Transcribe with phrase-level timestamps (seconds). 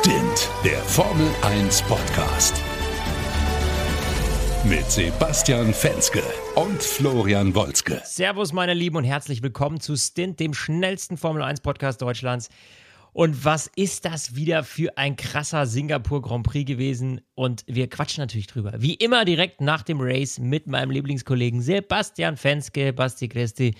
[0.00, 2.60] Stint, der Formel 1 Podcast.
[4.64, 6.20] Mit Sebastian Fenske
[6.56, 8.02] und Florian Wolzke.
[8.04, 12.48] Servus, meine Lieben, und herzlich willkommen zu Stint, dem schnellsten Formel 1 Podcast Deutschlands.
[13.12, 17.20] Und was ist das wieder für ein krasser Singapur Grand Prix gewesen?
[17.36, 18.72] Und wir quatschen natürlich drüber.
[18.78, 22.92] Wie immer direkt nach dem Race mit meinem Lieblingskollegen Sebastian Fenske.
[22.92, 23.76] Basti Christi.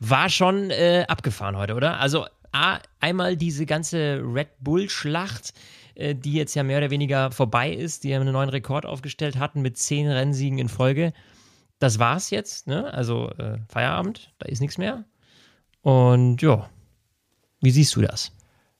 [0.00, 2.00] War schon äh, abgefahren heute, oder?
[2.00, 2.26] Also
[2.56, 5.52] A, einmal diese ganze Red Bull-Schlacht,
[5.94, 9.38] äh, die jetzt ja mehr oder weniger vorbei ist, die ja einen neuen Rekord aufgestellt
[9.38, 11.12] hatten mit zehn Rennsiegen in Folge.
[11.78, 12.92] Das war's jetzt, ne?
[12.94, 15.04] Also äh, Feierabend, da ist nichts mehr.
[15.82, 16.68] Und ja,
[17.60, 18.32] wie siehst du das?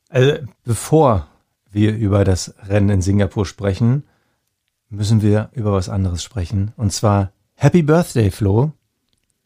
[0.09, 1.29] Also, bevor
[1.71, 4.05] wir über das Rennen in Singapur sprechen,
[4.89, 6.73] müssen wir über was anderes sprechen.
[6.77, 8.73] Und zwar Happy Birthday, Flo.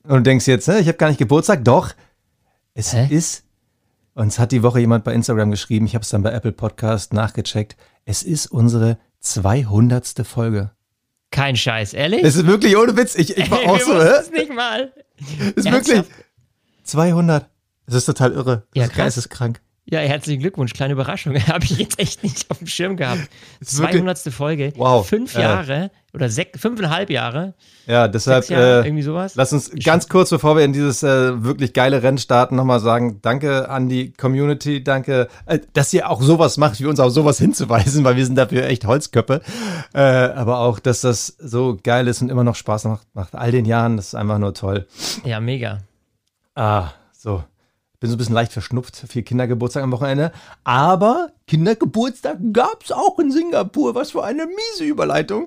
[0.04, 1.64] Und du denkst jetzt, ich habe gar nicht Geburtstag.
[1.64, 1.94] Doch,
[2.74, 3.08] es Hä?
[3.10, 3.44] ist
[4.20, 7.14] uns hat die Woche jemand bei Instagram geschrieben, ich habe es dann bei Apple Podcast
[7.14, 7.76] nachgecheckt.
[8.04, 10.26] Es ist unsere 200.
[10.26, 10.70] Folge.
[11.30, 12.22] Kein Scheiß, ehrlich?
[12.22, 13.14] Es ist wirklich ohne Witz.
[13.14, 14.08] Ich, ich war Ey, auch so, hä?
[14.20, 14.92] Es nicht mal.
[15.56, 16.02] Es ist wirklich
[16.84, 17.48] 200.
[17.86, 18.66] Es ist total irre.
[18.74, 19.16] Ja, das krass.
[19.16, 19.60] ist krank.
[19.86, 21.34] Ja, herzlichen Glückwunsch, kleine Überraschung.
[21.46, 23.28] Habe ich jetzt echt nicht auf dem Schirm gehabt.
[23.64, 24.18] 200.
[24.32, 24.72] Folge.
[24.76, 25.08] Wow.
[25.08, 25.88] Fünf Jahre äh.
[26.12, 27.54] Oder sechs, fünfeinhalb Jahre.
[27.86, 29.34] Ja, deshalb Jahre, äh, irgendwie sowas.
[29.34, 33.20] Lass uns ganz kurz, bevor wir in dieses äh, wirklich geile Rennen starten, nochmal sagen,
[33.22, 37.38] danke an die Community, danke, äh, dass ihr auch sowas macht, wie uns auf sowas
[37.40, 39.40] hinzuweisen, weil wir sind dafür echt Holzköppe.
[39.94, 43.52] Äh, aber auch, dass das so geil ist und immer noch Spaß macht, nach all
[43.52, 44.86] den Jahren, das ist einfach nur toll.
[45.24, 45.78] Ja, mega.
[46.54, 47.44] Ah, so
[48.00, 50.32] bin so ein bisschen leicht verschnupft, viel Kindergeburtstag am Wochenende.
[50.64, 53.94] Aber Kindergeburtstag gab es auch in Singapur.
[53.94, 55.46] Was für eine miese Überleitung.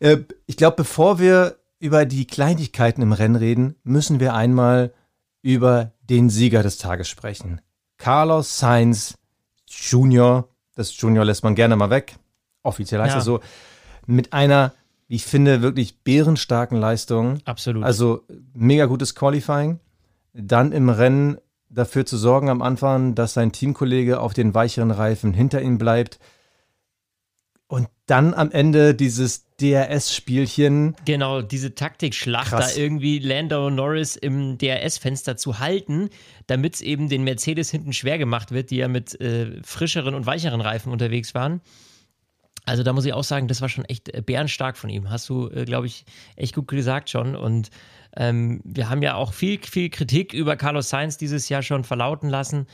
[0.00, 4.92] Äh, ich glaube, bevor wir über die Kleinigkeiten im Rennen reden, müssen wir einmal
[5.42, 7.60] über den Sieger des Tages sprechen.
[7.96, 9.16] Carlos Sainz
[9.66, 10.48] Junior.
[10.74, 12.16] Das Junior lässt man gerne mal weg.
[12.62, 13.18] Offiziell heißt ja.
[13.18, 13.40] es so.
[14.06, 14.74] Mit einer,
[15.08, 17.38] wie ich finde, wirklich bärenstarken Leistung.
[17.46, 17.84] Absolut.
[17.84, 19.80] Also mega gutes Qualifying.
[20.34, 21.38] Dann im Rennen
[21.74, 26.18] dafür zu sorgen am Anfang, dass sein Teamkollege auf den weicheren Reifen hinter ihm bleibt.
[27.66, 30.94] Und dann am Ende dieses DRS-Spielchen.
[31.04, 36.10] Genau, diese Taktikschlacht, da irgendwie Lando Norris im DRS-Fenster zu halten,
[36.46, 40.26] damit es eben den Mercedes hinten schwer gemacht wird, die ja mit äh, frischeren und
[40.26, 41.62] weicheren Reifen unterwegs waren.
[42.66, 45.10] Also da muss ich auch sagen, das war schon echt äh, bärenstark von ihm.
[45.10, 46.04] Hast du, äh, glaube ich,
[46.36, 47.36] echt gut gesagt schon.
[47.36, 47.70] Und
[48.16, 52.28] ähm, wir haben ja auch viel, viel Kritik über Carlos Sainz dieses Jahr schon verlauten
[52.28, 52.66] lassen.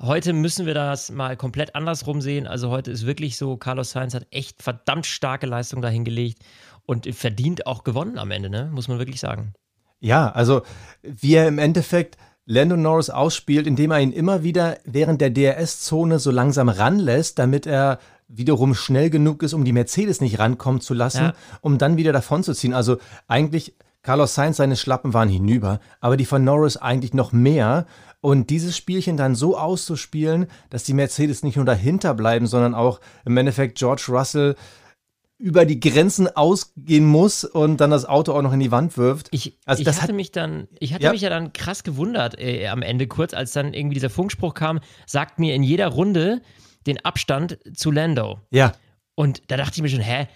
[0.00, 2.46] Heute müssen wir das mal komplett andersrum sehen.
[2.46, 6.42] Also heute ist wirklich so, Carlos Sainz hat echt verdammt starke Leistung dahingelegt
[6.84, 8.70] und verdient auch gewonnen am Ende, ne?
[8.72, 9.54] muss man wirklich sagen.
[10.00, 10.62] Ja, also
[11.02, 16.18] wie er im Endeffekt Lando Norris ausspielt, indem er ihn immer wieder während der DRS-Zone
[16.18, 20.94] so langsam ranlässt, damit er wiederum schnell genug ist, um die Mercedes nicht rankommen zu
[20.94, 21.34] lassen, ja.
[21.60, 22.74] um dann wieder davon zu ziehen.
[22.74, 23.74] Also eigentlich
[24.06, 27.86] Carlos Sainz, seine Schlappen waren hinüber, aber die von Norris eigentlich noch mehr.
[28.20, 33.00] Und dieses Spielchen dann so auszuspielen, dass die Mercedes nicht nur dahinter bleiben, sondern auch
[33.24, 34.54] im Endeffekt George Russell
[35.38, 39.26] über die Grenzen ausgehen muss und dann das Auto auch noch in die Wand wirft.
[39.32, 41.10] Ich, also ich hatte hat, mich dann, ich hatte ja.
[41.10, 44.78] mich ja dann krass gewundert äh, am Ende kurz, als dann irgendwie dieser Funkspruch kam,
[45.06, 46.42] sagt mir in jeder Runde
[46.86, 48.38] den Abstand zu Lando.
[48.52, 48.72] Ja.
[49.16, 50.28] Und da dachte ich mir schon, hä,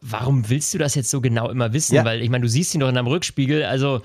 [0.00, 1.94] warum willst du das jetzt so genau immer wissen?
[1.94, 2.04] Ja.
[2.04, 4.02] Weil ich meine, du siehst ihn doch in deinem Rückspiegel, also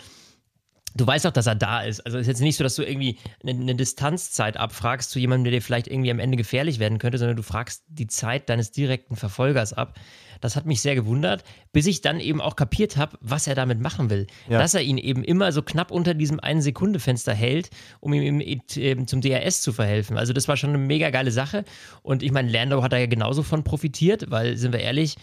[0.97, 2.05] du weißt doch, dass er da ist.
[2.05, 5.45] Also es ist jetzt nicht so, dass du irgendwie eine, eine, Distanzzeit abfragst zu jemandem,
[5.45, 8.71] der dir vielleicht irgendwie am Ende gefährlich werden könnte, sondern du fragst die Zeit deines
[8.71, 9.95] direkten Verfolgers ab.
[10.41, 13.79] Das hat mich sehr gewundert, bis ich dann eben auch kapiert habe, was er damit
[13.79, 14.27] machen will.
[14.47, 14.59] Ja.
[14.59, 18.39] Dass er ihn eben immer so knapp unter diesem einen Sekunde Fenster hält, um ihm
[18.41, 20.17] eben zum DRS zu verhelfen.
[20.17, 21.63] Also das war schon eine mega geile Sache.
[22.03, 25.15] Und ich meine, Lando hat da ja genauso von profitiert, weil, sind wir ehrlich,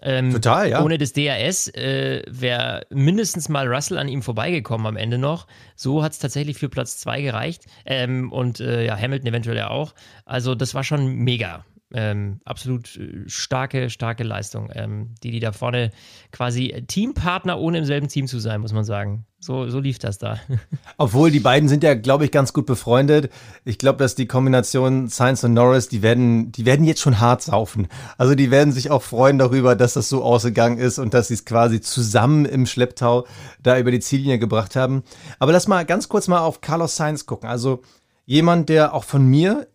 [0.00, 0.82] ähm, Total, ja.
[0.82, 5.46] Ohne das DRS äh, wäre mindestens mal Russell an ihm vorbeigekommen am Ende noch.
[5.76, 7.66] So hat es tatsächlich für Platz 2 gereicht.
[7.86, 9.94] Ähm, und äh, ja, Hamilton eventuell ja auch.
[10.24, 11.64] Also, das war schon mega.
[11.94, 15.90] Ähm, absolut äh, starke, starke Leistung, ähm, die die da vorne
[16.30, 19.26] quasi Teampartner ohne im selben Team zu sein, muss man sagen.
[19.44, 20.38] So, so lief das da.
[20.98, 23.28] Obwohl die beiden sind ja, glaube ich, ganz gut befreundet.
[23.64, 27.42] Ich glaube, dass die Kombination Sainz und Norris, die werden, die werden jetzt schon hart
[27.42, 27.88] saufen.
[28.16, 31.34] Also die werden sich auch freuen darüber, dass das so ausgegangen ist und dass sie
[31.34, 33.26] es quasi zusammen im Schlepptau
[33.60, 35.02] da über die Ziellinie gebracht haben.
[35.40, 37.48] Aber lass mal ganz kurz mal auf Carlos Sainz gucken.
[37.48, 37.82] Also
[38.24, 39.66] jemand, der auch von mir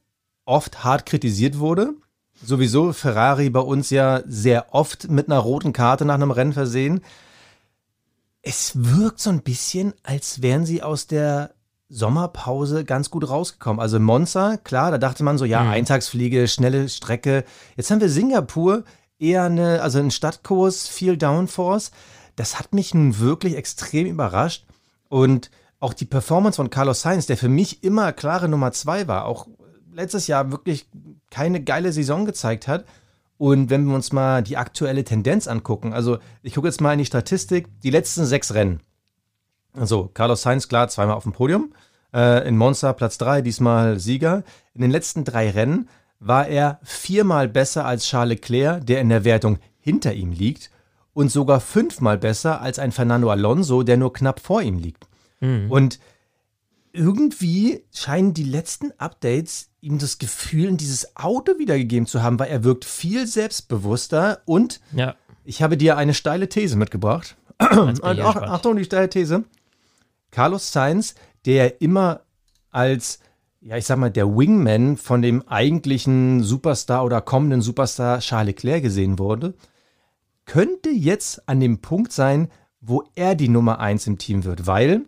[0.45, 1.93] oft hart kritisiert wurde
[2.43, 7.01] sowieso Ferrari bei uns ja sehr oft mit einer roten Karte nach einem Rennen versehen.
[8.41, 11.51] Es wirkt so ein bisschen, als wären sie aus der
[11.89, 13.79] Sommerpause ganz gut rausgekommen.
[13.79, 15.71] Also Monza, klar, da dachte man so, ja, mhm.
[15.71, 17.43] Eintagsfliege, schnelle Strecke.
[17.75, 18.83] Jetzt haben wir Singapur,
[19.19, 21.91] eher eine, also ein Stadtkurs, viel Downforce.
[22.35, 24.65] Das hat mich nun wirklich extrem überrascht.
[25.09, 25.49] Und
[25.79, 29.47] auch die Performance von Carlos Sainz, der für mich immer klare Nummer zwei war, auch
[29.97, 30.87] letztes Jahr wirklich
[31.29, 32.85] keine geile Saison gezeigt hat.
[33.37, 36.99] Und wenn wir uns mal die aktuelle Tendenz angucken, also ich gucke jetzt mal in
[36.99, 38.79] die Statistik, die letzten sechs Rennen.
[39.73, 41.73] Also Carlos Sainz, klar, zweimal auf dem Podium.
[42.13, 44.43] Äh, in Monza Platz drei, diesmal Sieger.
[44.73, 45.89] In den letzten drei Rennen
[46.19, 50.71] war er viermal besser als Charles Leclerc, der in der Wertung hinter ihm liegt.
[51.13, 55.07] Und sogar fünfmal besser als ein Fernando Alonso, der nur knapp vor ihm liegt.
[55.39, 55.71] Mhm.
[55.71, 55.99] Und
[56.97, 62.49] irgendwie scheinen die letzten Updates ihm das Gefühl in dieses Auto wiedergegeben zu haben, weil
[62.49, 65.15] er wirkt viel selbstbewusster und ja.
[65.45, 67.37] ich habe dir eine steile These mitgebracht.
[67.59, 69.43] Und ach, Achtung, die steile These.
[70.31, 71.15] Carlos Sainz,
[71.45, 72.21] der immer
[72.69, 73.19] als,
[73.61, 78.83] ja, ich sag mal, der Wingman von dem eigentlichen Superstar oder kommenden Superstar Charles Leclerc
[78.83, 79.53] gesehen wurde,
[80.45, 82.49] könnte jetzt an dem Punkt sein,
[82.81, 85.05] wo er die Nummer 1 im Team wird, weil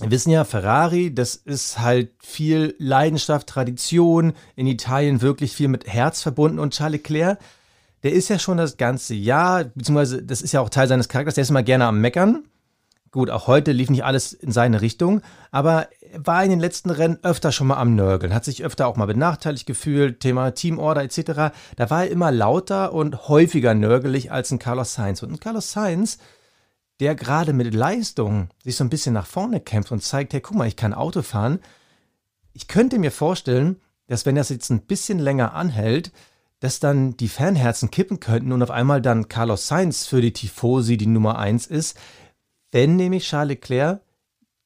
[0.00, 5.86] wir wissen ja, Ferrari, das ist halt viel Leidenschaft, Tradition, in Italien wirklich viel mit
[5.86, 7.38] Herz verbunden und Charles Leclerc,
[8.02, 11.34] der ist ja schon das ganze Jahr, beziehungsweise das ist ja auch Teil seines Charakters,
[11.34, 12.44] der ist immer gerne am Meckern.
[13.10, 16.90] Gut, auch heute lief nicht alles in seine Richtung, aber er war in den letzten
[16.90, 21.02] Rennen öfter schon mal am Nörgeln, hat sich öfter auch mal benachteiligt gefühlt, Thema Teamorder
[21.02, 21.54] etc.
[21.76, 25.22] Da war er immer lauter und häufiger nörgelig als ein Carlos Sainz.
[25.22, 26.18] Und ein Carlos Sainz,
[27.00, 30.56] der gerade mit Leistung sich so ein bisschen nach vorne kämpft und zeigt, hey, guck
[30.56, 31.60] mal, ich kann Auto fahren.
[32.52, 36.12] Ich könnte mir vorstellen, dass wenn das jetzt ein bisschen länger anhält,
[36.60, 40.96] dass dann die Fanherzen kippen könnten und auf einmal dann Carlos Sainz für die Tifosi
[40.96, 41.98] die Nummer 1 ist,
[42.72, 44.00] wenn nämlich Charles Leclerc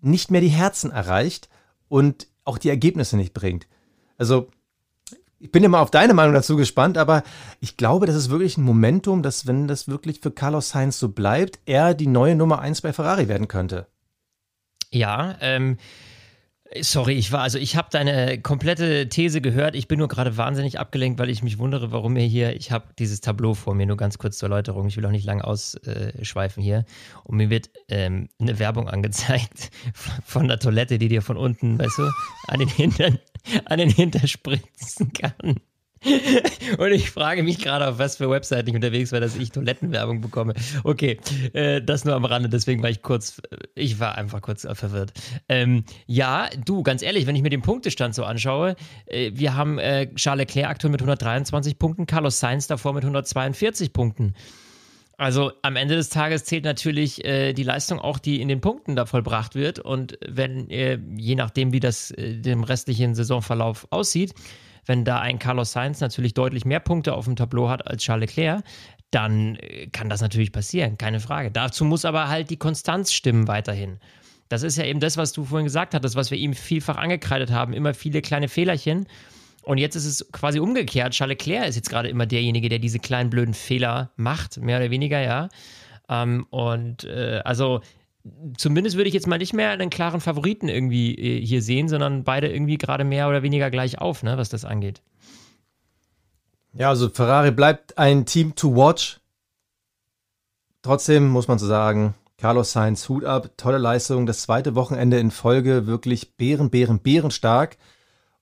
[0.01, 1.49] nicht mehr die Herzen erreicht
[1.89, 3.67] und auch die Ergebnisse nicht bringt.
[4.17, 4.49] Also
[5.41, 7.23] ich bin ja mal auf deine Meinung dazu gespannt, aber
[7.61, 11.09] ich glaube, das ist wirklich ein Momentum, dass, wenn das wirklich für Carlos Sainz so
[11.09, 13.87] bleibt, er die neue Nummer 1 bei Ferrari werden könnte.
[14.93, 15.79] Ja, ähm,
[16.83, 19.75] Sorry, ich war, also ich habe deine komplette These gehört.
[19.75, 22.85] Ich bin nur gerade wahnsinnig abgelenkt, weil ich mich wundere, warum mir hier, ich habe
[22.97, 24.87] dieses Tableau vor mir, nur ganz kurz zur Erläuterung.
[24.87, 26.85] Ich will auch nicht lang ausschweifen hier.
[27.25, 29.71] Und mir wird ähm, eine Werbung angezeigt
[30.25, 32.11] von der Toilette, die dir von unten, weißt du,
[32.47, 33.19] an den Hintern,
[33.65, 35.57] an den Hintern spritzen kann.
[36.79, 40.23] Und ich frage mich gerade, auf was für Webseiten ich unterwegs war, dass ich Toilettenwerbung
[40.23, 40.55] bekomme.
[40.83, 41.19] Okay,
[41.53, 44.75] äh, das nur am Rande, deswegen war ich kurz, äh, ich war einfach kurz äh,
[44.75, 45.13] verwirrt.
[45.49, 48.77] Ähm, ja, du, ganz ehrlich, wenn ich mir den Punktestand so anschaue,
[49.07, 53.93] äh, wir haben äh, Charles Leclerc aktuell mit 123 Punkten, Carlos Sainz davor mit 142
[53.93, 54.35] Punkten.
[55.21, 58.97] Also am Ende des Tages zählt natürlich äh, die Leistung auch, die in den Punkten
[58.97, 59.79] da vollbracht wird.
[59.79, 64.33] Und wenn, äh, je nachdem, wie das äh, dem restlichen Saisonverlauf aussieht,
[64.87, 68.31] wenn da ein Carlos Sainz natürlich deutlich mehr Punkte auf dem Tableau hat als Charles
[68.31, 68.65] Leclerc,
[69.11, 71.51] dann äh, kann das natürlich passieren, keine Frage.
[71.51, 73.99] Dazu muss aber halt die Konstanz stimmen weiterhin.
[74.49, 77.51] Das ist ja eben das, was du vorhin gesagt hattest, was wir ihm vielfach angekreidet
[77.51, 79.07] haben, immer viele kleine Fehlerchen.
[79.63, 81.13] Und jetzt ist es quasi umgekehrt.
[81.13, 84.91] Charles Leclerc ist jetzt gerade immer derjenige, der diese kleinen blöden Fehler macht, mehr oder
[84.91, 85.49] weniger, ja.
[86.09, 87.81] Ähm, und äh, also
[88.57, 92.25] zumindest würde ich jetzt mal nicht mehr einen klaren Favoriten irgendwie äh, hier sehen, sondern
[92.25, 95.03] beide irgendwie gerade mehr oder weniger gleich auf, ne, was das angeht.
[96.73, 99.21] Ja, also Ferrari bleibt ein Team to watch.
[100.83, 105.31] Trotzdem muss man so sagen, Carlos Sainz, Hut ab, tolle Leistung, das zweite Wochenende in
[105.31, 107.77] Folge wirklich bären, bären, bärenstark.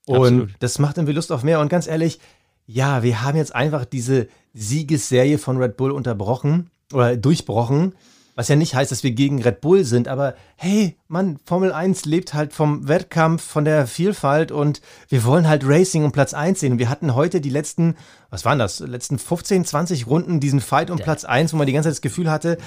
[0.08, 0.50] Und Absolut.
[0.60, 1.60] das macht irgendwie Lust auf mehr.
[1.60, 2.18] Und ganz ehrlich,
[2.66, 7.94] ja, wir haben jetzt einfach diese Siegesserie von Red Bull unterbrochen oder durchbrochen.
[8.34, 12.04] Was ja nicht heißt, dass wir gegen Red Bull sind, aber hey, Mann, Formel 1
[12.04, 16.60] lebt halt vom Wettkampf, von der Vielfalt und wir wollen halt Racing um Platz 1
[16.60, 16.72] sehen.
[16.72, 17.96] Und wir hatten heute die letzten,
[18.30, 20.98] was waren das, letzten 15, 20 Runden diesen Fight um.
[20.98, 22.58] Platz 1, wo man die ganze Zeit das Gefühl hatte,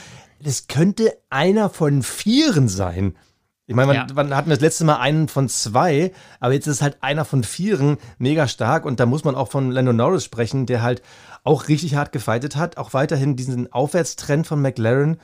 [0.43, 3.15] das könnte einer von Vieren sein.
[3.71, 4.07] Ich meine, ja.
[4.13, 6.11] wann hatten wir das letzte Mal einen von zwei,
[6.41, 9.71] aber jetzt ist halt einer von Vieren mega stark und da muss man auch von
[9.71, 11.01] Lando Norris sprechen, der halt
[11.45, 15.21] auch richtig hart gefightet hat, auch weiterhin diesen Aufwärtstrend von McLaren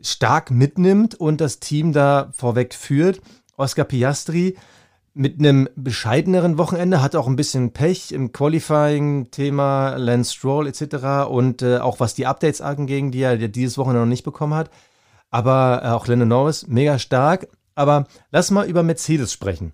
[0.00, 3.20] stark mitnimmt und das Team da vorweg führt.
[3.58, 4.56] Oscar Piastri
[5.12, 11.28] mit einem bescheideneren Wochenende, hat auch ein bisschen Pech im Qualifying-Thema, Lance Stroll etc.
[11.28, 14.70] und äh, auch was die Updates anging, die er dieses Wochenende noch nicht bekommen hat.
[15.30, 17.48] Aber äh, auch Lennon Norris, mega stark.
[17.74, 19.72] Aber lass mal über Mercedes sprechen.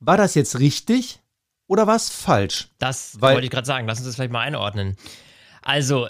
[0.00, 1.20] War das jetzt richtig
[1.66, 2.68] oder war es falsch?
[2.78, 3.86] Das Weil, wollte ich gerade sagen.
[3.86, 4.96] Lass uns das vielleicht mal einordnen.
[5.62, 6.08] Also,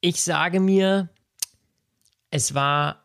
[0.00, 1.08] ich sage mir,
[2.30, 3.04] es war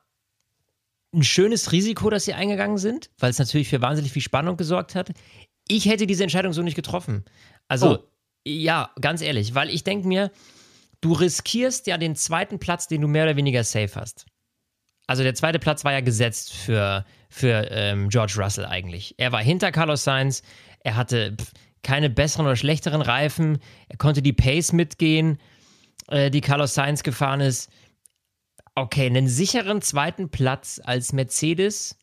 [1.13, 4.95] ein schönes Risiko, dass sie eingegangen sind, weil es natürlich für wahnsinnig viel Spannung gesorgt
[4.95, 5.11] hat.
[5.67, 7.25] Ich hätte diese Entscheidung so nicht getroffen.
[7.67, 8.03] Also, oh.
[8.45, 10.31] ja, ganz ehrlich, weil ich denke mir,
[11.01, 14.25] du riskierst ja den zweiten Platz, den du mehr oder weniger safe hast.
[15.05, 19.15] Also der zweite Platz war ja gesetzt für, für ähm, George Russell eigentlich.
[19.17, 20.43] Er war hinter Carlos Sainz,
[20.81, 21.35] er hatte
[21.81, 23.57] keine besseren oder schlechteren Reifen,
[23.89, 25.39] er konnte die Pace mitgehen,
[26.09, 27.71] äh, die Carlos Sainz gefahren ist.
[28.75, 31.97] Okay, einen sicheren zweiten Platz als Mercedes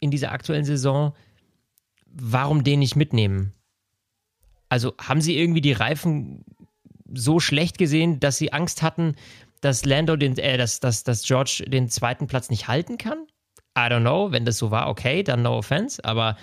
[0.00, 1.14] in dieser aktuellen Saison,
[2.06, 3.54] warum den nicht mitnehmen?
[4.68, 6.44] Also haben sie irgendwie die Reifen
[7.14, 9.14] so schlecht gesehen, dass sie Angst hatten,
[9.60, 13.27] dass Lando den, äh, dass, dass, dass George den zweiten Platz nicht halten kann?
[13.86, 14.32] I don't know.
[14.32, 16.04] Wenn das so war, okay, dann no offense.
[16.04, 16.36] Aber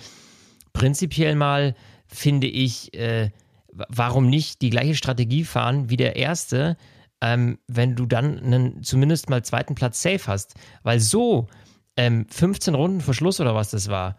[0.73, 1.75] prinzipiell mal
[2.07, 3.31] finde ich, äh,
[3.71, 6.77] warum nicht die gleiche Strategie fahren wie der erste,
[7.21, 10.55] ähm, wenn du dann einen zumindest mal zweiten Platz safe hast.
[10.83, 11.47] Weil so
[11.97, 14.17] ähm, 15 Runden vor Schluss oder was das war,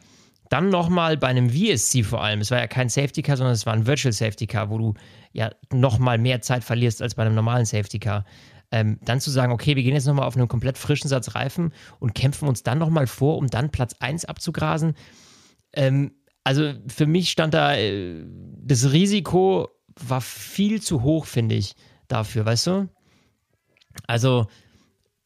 [0.49, 3.67] dann nochmal bei einem VSC vor allem, es war ja kein Safety Car, sondern es
[3.67, 4.95] war ein Virtual Safety Car, wo du
[5.33, 8.25] ja nochmal mehr Zeit verlierst als bei einem normalen Safety Car.
[8.73, 11.73] Ähm, dann zu sagen, okay, wir gehen jetzt nochmal auf einen komplett frischen Satz Reifen
[12.01, 14.95] und kämpfen uns dann nochmal vor, um dann Platz 1 abzugrasen.
[15.73, 18.25] Ähm, also für mich stand da, äh,
[18.63, 19.69] das Risiko
[19.99, 21.75] war viel zu hoch, finde ich,
[22.09, 22.89] dafür, weißt du?
[24.07, 24.47] Also,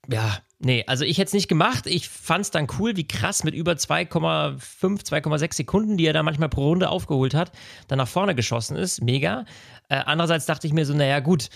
[0.08, 1.86] ja, Nee, also ich hätte es nicht gemacht.
[1.86, 4.58] Ich fand es dann cool, wie krass mit über 2,5,
[5.06, 7.52] 2,6 Sekunden, die er da manchmal pro Runde aufgeholt hat,
[7.88, 9.02] dann nach vorne geschossen ist.
[9.02, 9.46] Mega.
[9.88, 11.48] Äh, andererseits dachte ich mir so, naja, gut,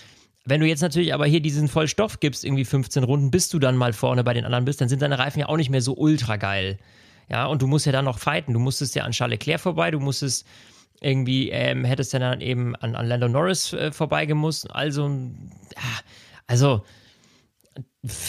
[0.45, 3.75] wenn du jetzt natürlich aber hier diesen Vollstoff gibst, irgendwie 15 Runden, bis du dann
[3.75, 5.95] mal vorne bei den anderen bist, dann sind deine Reifen ja auch nicht mehr so
[5.95, 6.77] ultra geil.
[7.29, 8.53] Ja, und du musst ja dann noch fighten.
[8.53, 10.45] Du musstest ja an Charles Leclerc vorbei, du musstest
[11.01, 14.69] irgendwie, ähm, hättest ja dann eben an, an Lando Norris äh, vorbeigemusst.
[14.73, 15.81] Also, ja,
[16.47, 16.83] also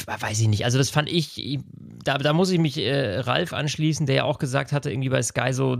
[0.06, 0.64] weiß ich nicht.
[0.64, 1.58] Also das fand ich,
[2.04, 5.22] da, da muss ich mich äh, Ralf anschließen, der ja auch gesagt hatte, irgendwie bei
[5.22, 5.76] Sky so,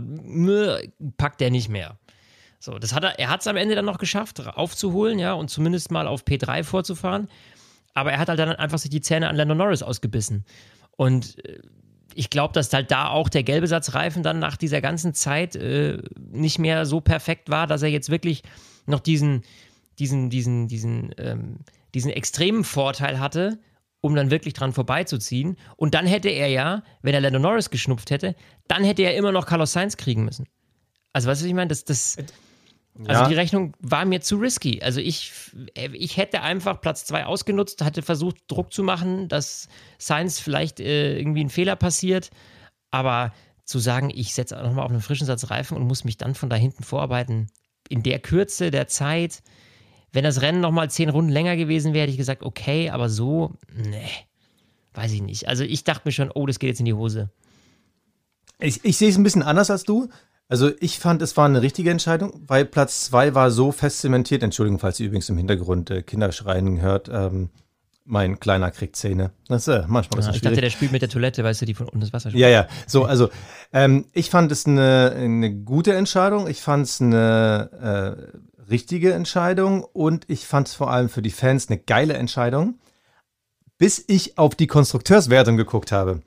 [1.17, 1.97] packt der nicht mehr.
[2.59, 5.49] So, das hat er, er hat es am Ende dann noch geschafft, aufzuholen, ja, und
[5.49, 7.27] zumindest mal auf P3 vorzufahren.
[7.93, 10.45] Aber er hat halt dann einfach sich die Zähne an Lando Norris ausgebissen.
[10.95, 11.59] Und äh,
[12.13, 16.01] ich glaube, dass halt da auch der gelbe Satzreifen dann nach dieser ganzen Zeit äh,
[16.17, 18.41] nicht mehr so perfekt war, dass er jetzt wirklich
[18.87, 19.43] noch diesen,
[19.99, 21.59] diesen, diesen, diesen, ähm,
[21.93, 23.59] diesen extremen Vorteil hatte,
[24.01, 25.57] um dann wirklich dran vorbeizuziehen.
[25.75, 28.35] Und dann hätte er ja, wenn er Lando Norris geschnupft hätte,
[28.67, 30.47] dann hätte er immer noch Carlos Sainz kriegen müssen.
[31.13, 31.69] Also, weißt du, was ich meine?
[31.69, 32.17] Das, das,
[33.05, 33.27] also ja.
[33.27, 34.81] die Rechnung war mir zu risky.
[34.81, 35.31] Also ich,
[35.75, 41.17] ich hätte einfach Platz 2 ausgenutzt, hatte versucht, Druck zu machen, dass Sainz vielleicht äh,
[41.17, 42.31] irgendwie ein Fehler passiert.
[42.89, 43.33] Aber
[43.65, 46.49] zu sagen, ich setze nochmal auf einen frischen Satz Reifen und muss mich dann von
[46.49, 47.47] da hinten vorarbeiten,
[47.89, 49.43] in der Kürze der Zeit,
[50.11, 53.53] wenn das Rennen nochmal zehn Runden länger gewesen wäre, hätte ich gesagt, okay, aber so,
[53.75, 54.09] nee,
[54.93, 55.47] weiß ich nicht.
[55.47, 57.29] Also ich dachte mir schon, oh, das geht jetzt in die Hose.
[58.59, 60.09] Ich, ich sehe es ein bisschen anders als du.
[60.49, 64.43] Also ich fand, es war eine richtige Entscheidung, weil Platz zwei war so fest zementiert.
[64.43, 67.09] Entschuldigung, falls ihr übrigens im Hintergrund äh, Kinderschreien hört.
[67.11, 67.49] Ähm,
[68.05, 69.31] mein Kleiner kriegt Zähne.
[69.49, 71.73] Das ist äh, manchmal ja, Ich dachte, der spielt mit der Toilette, weißt du, die
[71.73, 72.41] von unten das Wasser spielt.
[72.41, 72.67] Ja, ja.
[72.87, 73.29] So, also
[73.73, 76.47] ähm, ich fand es eine, eine gute Entscheidung.
[76.47, 81.31] Ich fand es eine äh, richtige Entscheidung und ich fand es vor allem für die
[81.31, 82.79] Fans eine geile Entscheidung,
[83.77, 86.21] bis ich auf die Konstrukteurswertung geguckt habe.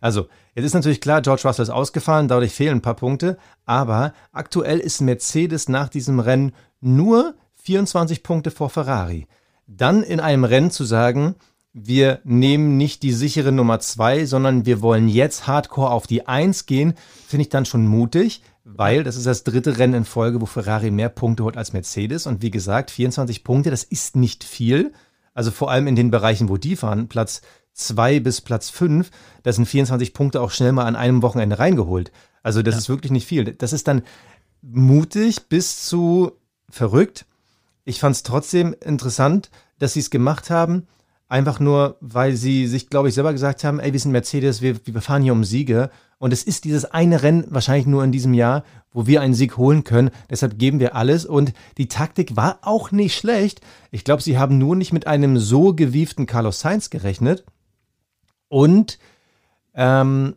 [0.00, 4.12] Also, jetzt ist natürlich klar, George Russell ist ausgefallen, dadurch fehlen ein paar Punkte, aber
[4.32, 9.26] aktuell ist Mercedes nach diesem Rennen nur 24 Punkte vor Ferrari.
[9.66, 11.36] Dann in einem Rennen zu sagen,
[11.72, 16.66] wir nehmen nicht die sichere Nummer 2, sondern wir wollen jetzt hardcore auf die 1
[16.66, 16.94] gehen,
[17.26, 20.90] finde ich dann schon mutig weil das ist das dritte Rennen in Folge, wo Ferrari
[20.90, 22.26] mehr Punkte holt als Mercedes.
[22.26, 24.92] Und wie gesagt, 24 Punkte, das ist nicht viel.
[25.34, 27.42] Also vor allem in den Bereichen, wo die fahren, Platz
[27.74, 29.10] 2 bis Platz 5,
[29.42, 32.12] da sind 24 Punkte auch schnell mal an einem Wochenende reingeholt.
[32.42, 32.78] Also das ja.
[32.78, 33.44] ist wirklich nicht viel.
[33.44, 34.02] Das ist dann
[34.62, 36.32] mutig bis zu
[36.70, 37.26] verrückt.
[37.84, 40.86] Ich fand es trotzdem interessant, dass sie es gemacht haben.
[41.28, 44.76] Einfach nur, weil sie sich, glaube ich, selber gesagt haben, ey, wir sind Mercedes, wir,
[44.84, 45.90] wir fahren hier um Siege.
[46.18, 48.62] Und es ist dieses eine Rennen, wahrscheinlich nur in diesem Jahr,
[48.92, 50.10] wo wir einen Sieg holen können.
[50.30, 51.26] Deshalb geben wir alles.
[51.26, 53.60] Und die Taktik war auch nicht schlecht.
[53.90, 57.44] Ich glaube, sie haben nur nicht mit einem so gewieften Carlos Sainz gerechnet.
[58.54, 59.00] Und
[59.74, 60.36] ähm,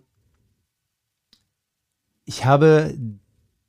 [2.26, 2.98] ich habe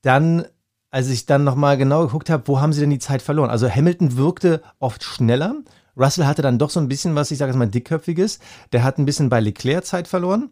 [0.00, 0.46] dann,
[0.90, 3.50] als ich dann nochmal genau geguckt habe, wo haben sie denn die Zeit verloren?
[3.50, 5.54] Also Hamilton wirkte oft schneller.
[5.98, 8.38] Russell hatte dann doch so ein bisschen was, ich sage jetzt mal, dickköpfiges.
[8.72, 10.48] Der hat ein bisschen bei Leclerc Zeit verloren.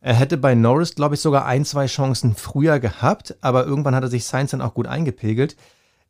[0.00, 4.02] Er hätte bei Norris, glaube ich, sogar ein, zwei Chancen früher gehabt, aber irgendwann hat
[4.02, 5.54] er sich Sainz dann auch gut eingepegelt.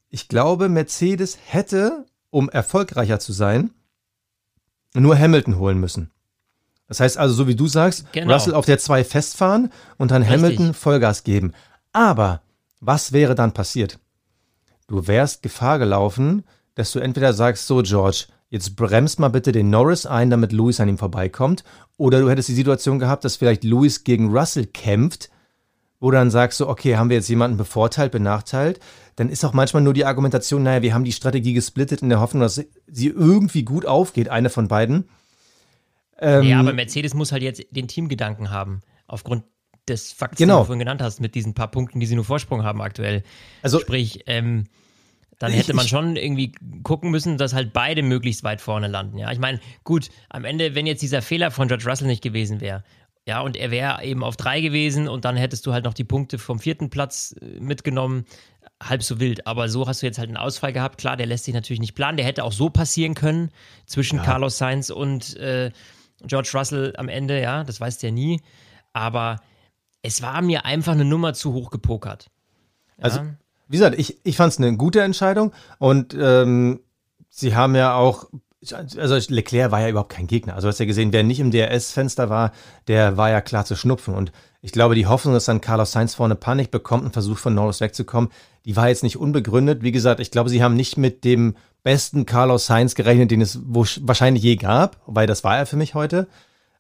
[0.09, 3.73] Ich glaube, Mercedes hätte, um erfolgreicher zu sein,
[4.95, 6.11] nur Hamilton holen müssen.
[6.89, 8.33] Das heißt also, so wie du sagst, Genau.
[8.33, 10.43] Russell auf der 2 festfahren und dann Richtig.
[10.43, 11.53] Hamilton Vollgas geben.
[11.93, 12.43] Aber
[12.81, 13.99] was wäre dann passiert?
[14.87, 19.69] Du wärst Gefahr gelaufen, dass du entweder sagst, so George, jetzt bremst mal bitte den
[19.69, 21.63] Norris ein, damit Lewis an ihm vorbeikommt.
[21.99, 25.29] Oder du hättest die Situation gehabt, dass vielleicht Lewis gegen Russell kämpft,
[26.01, 28.81] wo du dann sagst, so, okay, haben wir jetzt jemanden bevorteilt, benachteilt?
[29.17, 32.21] Dann ist auch manchmal nur die Argumentation, naja, wir haben die Strategie gesplittet in der
[32.21, 35.09] Hoffnung, dass sie irgendwie gut aufgeht, eine von beiden.
[36.21, 39.45] Ähm, Ja, aber Mercedes muss halt jetzt den Teamgedanken haben, aufgrund
[39.89, 40.57] des Fakts, Genau.
[40.57, 43.23] den du vorhin genannt hast, mit diesen paar Punkten, die sie nur Vorsprung haben aktuell.
[43.63, 44.65] Also- Sprich, ähm,
[45.39, 49.19] dann hätte man schon irgendwie gucken müssen, dass halt beide möglichst weit vorne landen.
[49.19, 52.61] Ja, ich meine, gut, am Ende, wenn jetzt dieser Fehler von George Russell nicht gewesen
[52.61, 52.83] wäre,
[53.25, 56.03] ja, und er wäre eben auf drei gewesen und dann hättest du halt noch die
[56.05, 58.25] Punkte vom vierten Platz äh, mitgenommen,
[58.83, 59.47] halb so wild.
[59.47, 60.99] Aber so hast du jetzt halt einen Ausfall gehabt.
[60.99, 62.17] Klar, der lässt sich natürlich nicht planen.
[62.17, 63.51] Der hätte auch so passieren können
[63.87, 65.71] zwischen Carlos Sainz und äh,
[66.27, 68.41] George Russell am Ende, ja, das weißt du ja nie.
[68.93, 69.41] Aber
[70.03, 72.31] es war mir einfach eine Nummer zu hoch gepokert.
[72.99, 73.05] Ja?
[73.05, 73.21] Also,
[73.69, 76.81] wie gesagt, ich, ich fand es eine gute Entscheidung und ähm,
[77.29, 78.25] sie haben ja auch,
[78.73, 80.55] also Leclerc war ja überhaupt kein Gegner.
[80.55, 82.53] Also, hast ja gesehen, wer nicht im DRS-Fenster war,
[82.89, 84.15] der war ja klar zu schnupfen.
[84.15, 87.55] Und ich glaube, die Hoffnung, dass dann Carlos Sainz vorne Panik bekommt und versucht, von
[87.55, 88.31] Norris wegzukommen,
[88.65, 89.83] die war jetzt nicht unbegründet.
[89.83, 93.61] Wie gesagt, ich glaube, sie haben nicht mit dem besten Carlos Sainz gerechnet, den es
[93.63, 96.27] wahrscheinlich je gab, weil das war er für mich heute.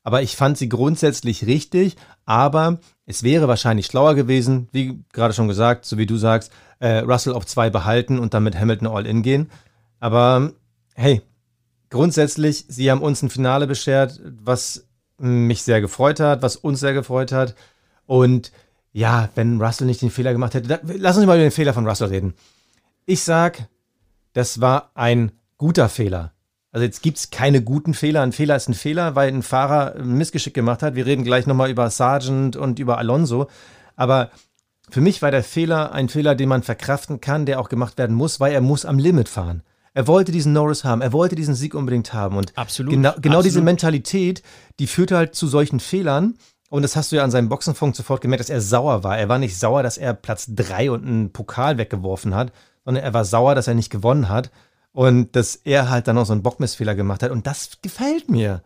[0.02, 5.48] Aber ich fand sie grundsätzlich richtig, aber es wäre wahrscheinlich schlauer gewesen, wie gerade schon
[5.48, 9.22] gesagt, so wie du sagst, äh, Russell auf zwei behalten und dann mit Hamilton All-In
[9.22, 9.50] gehen.
[10.00, 10.52] Aber
[10.94, 11.22] hey,
[11.90, 14.86] grundsätzlich, sie haben uns ein Finale beschert, was
[15.18, 17.54] mich sehr gefreut hat, was uns sehr gefreut hat.
[18.06, 18.52] Und
[18.92, 21.74] ja, wenn Russell nicht den Fehler gemacht hätte, da, lass uns mal über den Fehler
[21.74, 22.34] von Russell reden.
[23.04, 23.68] Ich sag,
[24.32, 26.32] das war ein guter Fehler.
[26.70, 28.22] Also jetzt gibt es keine guten Fehler.
[28.22, 30.94] Ein Fehler ist ein Fehler, weil ein Fahrer ein Missgeschick gemacht hat.
[30.94, 33.48] Wir reden gleich nochmal über Sargent und über Alonso.
[33.96, 34.30] Aber
[34.90, 38.14] für mich war der Fehler ein Fehler, den man verkraften kann, der auch gemacht werden
[38.14, 39.62] muss, weil er muss am Limit fahren.
[39.94, 42.36] Er wollte diesen Norris haben, er wollte diesen Sieg unbedingt haben.
[42.36, 43.64] Und Absolut, genau, genau diese absolut.
[43.64, 44.42] Mentalität,
[44.78, 46.34] die führte halt zu solchen Fehlern.
[46.70, 49.18] Und das hast du ja an seinem Boxenfunk sofort gemerkt, dass er sauer war.
[49.18, 52.52] Er war nicht sauer, dass er Platz drei und einen Pokal weggeworfen hat,
[52.84, 54.50] sondern er war sauer, dass er nicht gewonnen hat.
[54.92, 57.30] Und dass er halt dann noch so einen Bockmissfehler gemacht hat.
[57.30, 58.62] Und das gefällt mir.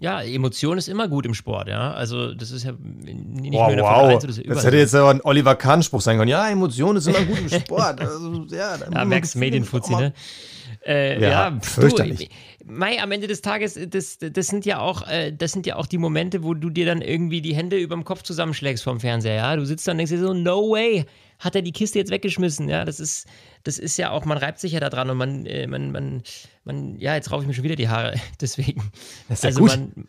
[0.00, 1.92] Ja, Emotion ist immer gut im Sport, ja.
[1.92, 3.94] Also das ist ja nicht Wow, nur in der wow.
[3.94, 6.30] Formel 1, das ist ja Das hätte jetzt aber ein Oliver Kahn-Spruch sein können.
[6.30, 8.00] Ja, Emotion ist immer gut im Sport.
[8.00, 10.12] Also, ja, Ja, Gefühle Medienfuzzi, ne?
[10.86, 12.30] Äh, Ja, ja, pf, du, fürchterlich.
[12.64, 15.86] Mai, am Ende des Tages, das, das sind ja auch, äh, das sind ja auch
[15.86, 19.56] die Momente, wo du dir dann irgendwie die Hände überm Kopf zusammenschlägst vom Fernseher, ja.
[19.56, 21.06] Du sitzt dann und denkst dir so, no way,
[21.38, 22.84] hat er die Kiste jetzt weggeschmissen, ja.
[22.84, 23.26] Das ist,
[23.64, 26.22] das ist ja auch, man reibt sich ja da dran und man, äh, man, man,
[26.64, 28.90] man, ja, jetzt raufe ich mir schon wieder die Haare, deswegen.
[29.28, 29.68] Das ist ja also gut.
[29.70, 30.08] man,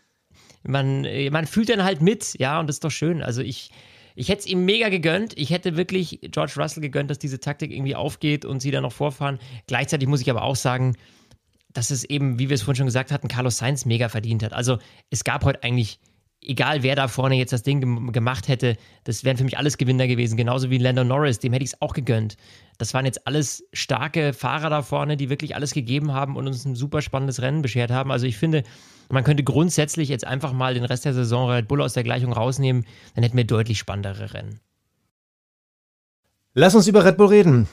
[0.63, 3.22] man, äh, man fühlt dann halt mit, ja, und das ist doch schön.
[3.22, 3.72] Also ich,
[4.15, 5.38] ich hätte es ihm mega gegönnt.
[5.38, 8.92] Ich hätte wirklich George Russell gegönnt, dass diese Taktik irgendwie aufgeht und sie dann noch
[8.92, 9.39] vorfahren.
[9.68, 10.96] Gleichzeitig muss ich aber auch sagen,
[11.72, 14.54] dass es eben, wie wir es vorhin schon gesagt hatten, Carlos Sainz mega verdient hat.
[14.54, 16.00] Also es gab heute eigentlich,
[16.41, 19.78] egal wer da vorne jetzt das Ding gem gemacht hätte, das wären für mich alles
[19.78, 20.38] Gewinner gewesen.
[20.38, 22.38] Genauso wie Lando Norris, dem hätte ich es auch gegönnt.
[22.78, 26.65] Das waren jetzt alles starke Fahrer da vorne, die wirklich alles gegeben haben und uns
[26.65, 28.12] ein super spannendes Rennen beschert haben.
[28.12, 28.63] Also ich finde,
[29.10, 32.32] man könnte grundsätzlich jetzt einfach mal den Rest der Saison Red Bull aus der Gleichung
[32.32, 34.60] rausnehmen, dann hätten wir deutlich spannendere Rennen.
[36.54, 37.67] Lass uns über Red Bull reden.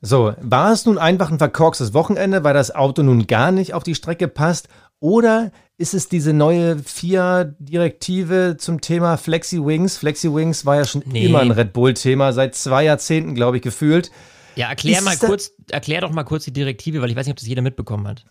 [0.00, 3.82] So, war es nun einfach ein verkorkstes Wochenende, weil das Auto nun gar nicht auf
[3.82, 4.68] die Strecke passt?
[5.00, 9.96] Oder ist es diese neue FIA-Direktive zum Thema Flexi Wings?
[9.96, 11.26] Flexi Wings war ja schon Nee.
[11.26, 14.10] immer ein Red Bull-Thema, seit zwei Jahrzehnten, glaube ich, gefühlt.
[14.56, 17.32] Ja, erklär Ist mal kurz, erklär doch mal kurz die Direktive, weil ich weiß nicht,
[17.32, 18.24] ob das jeder mitbekommen hat.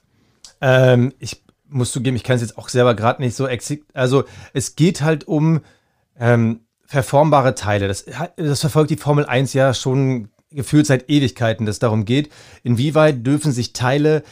[0.62, 3.84] Ähm, ich muss zugeben, ich kann es jetzt auch selber gerade nicht so exakt.
[3.94, 5.60] Also, es geht halt um
[6.18, 7.88] ähm, verformbare Teile.
[7.90, 8.06] Das,
[8.38, 12.30] das verfolgt die Formel 1 ja schon gefühlt seit Ewigkeiten, dass es darum geht,
[12.62, 14.24] inwieweit dürfen sich Teile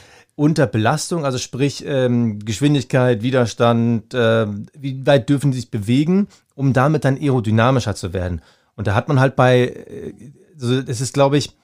[0.41, 6.73] unter Belastung, also sprich ähm, Geschwindigkeit, Widerstand, ähm, wie weit dürfen sie sich bewegen, um
[6.73, 8.41] damit dann aerodynamischer zu werden.
[8.75, 10.13] Und da hat man halt bei, äh,
[10.59, 11.55] also es ist, glaube ich,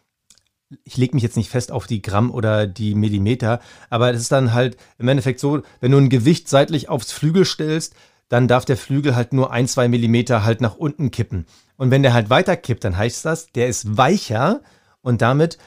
[0.83, 4.31] ich lege mich jetzt nicht fest auf die Gramm oder die Millimeter, aber es ist
[4.31, 7.95] dann halt im Endeffekt so, wenn du ein Gewicht seitlich aufs Flügel stellst,
[8.29, 11.47] dann darf der Flügel halt nur ein, zwei Millimeter halt nach unten kippen.
[11.77, 14.61] Und wenn der halt weiter kippt, dann heißt das, der ist weicher
[15.01, 15.57] und damit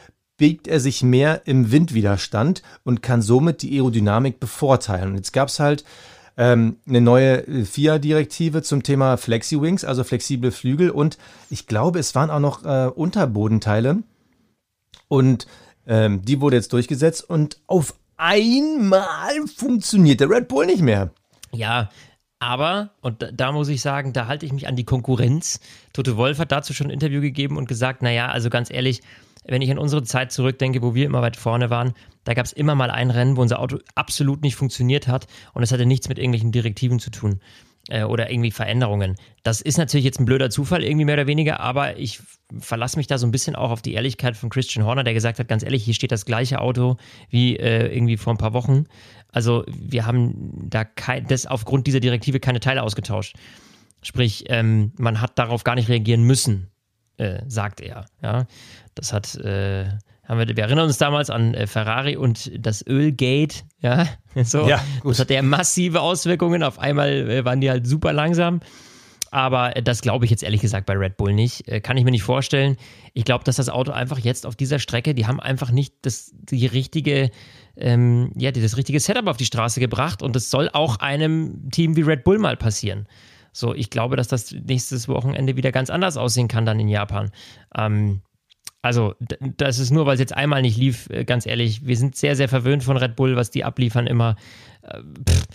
[0.40, 5.10] biegt er sich mehr im Windwiderstand und kann somit die Aerodynamik bevorteilen.
[5.10, 5.84] Und jetzt gab es halt
[6.38, 11.18] ähm, eine neue äh, FIA-Direktive zum Thema Flexi-Wings, also flexible Flügel und
[11.50, 14.02] ich glaube, es waren auch noch äh, Unterbodenteile.
[15.08, 15.46] Und
[15.86, 21.10] ähm, die wurde jetzt durchgesetzt und auf einmal funktioniert der Red Bull nicht mehr.
[21.52, 21.90] Ja,
[22.38, 25.60] aber, und da, da, muss ich sagen, da halte ich mich an die Konkurrenz.
[25.92, 29.02] Tote Wolf hat dazu schon ein Interview gegeben und gesagt, naja, also ganz ehrlich,
[29.46, 32.52] wenn ich an unsere Zeit zurückdenke, wo wir immer weit vorne waren, da gab es
[32.52, 36.08] immer mal ein Rennen, wo unser Auto absolut nicht funktioniert hat und es hatte nichts
[36.08, 37.40] mit irgendwelchen Direktiven zu tun
[37.88, 39.16] äh, oder irgendwie Veränderungen.
[39.42, 42.20] Das ist natürlich jetzt ein blöder Zufall, irgendwie mehr oder weniger, aber ich
[42.58, 45.38] verlasse mich da so ein bisschen auch auf die Ehrlichkeit von Christian Horner, der gesagt
[45.38, 46.96] hat, ganz ehrlich, hier steht das gleiche Auto
[47.28, 48.84] wie äh, irgendwie vor ein paar Wochen.
[49.32, 53.36] Also wir haben da kein, das aufgrund dieser Direktive keine Teile ausgetauscht.
[54.02, 56.69] Sprich, ähm, man hat darauf gar nicht reagieren müssen,
[57.20, 58.06] äh, sagt er.
[58.22, 58.46] Ja,
[58.94, 59.86] das hat, äh,
[60.26, 63.62] haben wir, wir erinnern uns damals an äh, Ferrari und das Ölgate.
[63.80, 64.06] Ja,
[64.42, 64.66] so.
[64.66, 64.82] Ja.
[65.04, 66.62] Das hat ja massive Auswirkungen.
[66.62, 68.60] Auf einmal äh, waren die halt super langsam.
[69.32, 71.68] Aber das glaube ich jetzt ehrlich gesagt bei Red Bull nicht.
[71.68, 72.76] Äh, kann ich mir nicht vorstellen.
[73.12, 76.32] Ich glaube, dass das Auto einfach jetzt auf dieser Strecke, die haben einfach nicht das,
[76.34, 77.30] die richtige,
[77.76, 80.22] ähm, ja, das richtige Setup auf die Straße gebracht.
[80.22, 83.06] Und das soll auch einem Team wie Red Bull mal passieren.
[83.52, 87.30] So, ich glaube, dass das nächstes Wochenende wieder ganz anders aussehen kann dann in Japan.
[87.74, 88.22] Ähm,
[88.82, 89.14] also,
[89.56, 91.86] das ist nur, weil es jetzt einmal nicht lief, äh, ganz ehrlich.
[91.86, 94.36] Wir sind sehr, sehr verwöhnt von Red Bull, was die abliefern immer.
[94.82, 95.46] Äh, pff,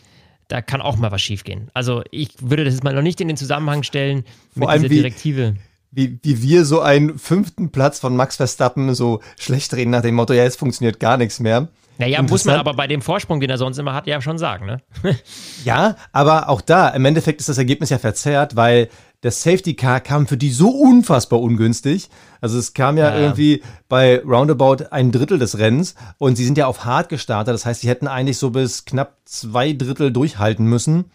[0.47, 1.69] da kann auch mal was schiefgehen.
[1.73, 4.25] Also ich würde das jetzt mal noch nicht in den Zusammenhang stellen
[4.57, 5.55] Vor mit dieser wie, Direktive.
[5.91, 10.15] Wie, wie wir so einen fünften Platz von Max Verstappen so schlecht reden nach dem
[10.15, 11.69] Motto, ja, es funktioniert gar nichts mehr.
[11.97, 14.65] Naja, muss man aber bei dem Vorsprung, den er sonst immer hat, ja schon sagen,
[14.65, 14.81] ne?
[15.63, 18.89] ja, aber auch da, im Endeffekt ist das Ergebnis ja verzerrt, weil
[19.21, 22.09] das Safety Car kam für die so unfassbar ungünstig.
[22.41, 26.57] Also es kam ja, ja, irgendwie bei roundabout ein Drittel des Rennens und sie sind
[26.57, 27.53] ja auf hart gestartet.
[27.53, 31.05] Das heißt, sie hätten eigentlich so bis knapp zwei Drittel durchhalten müssen.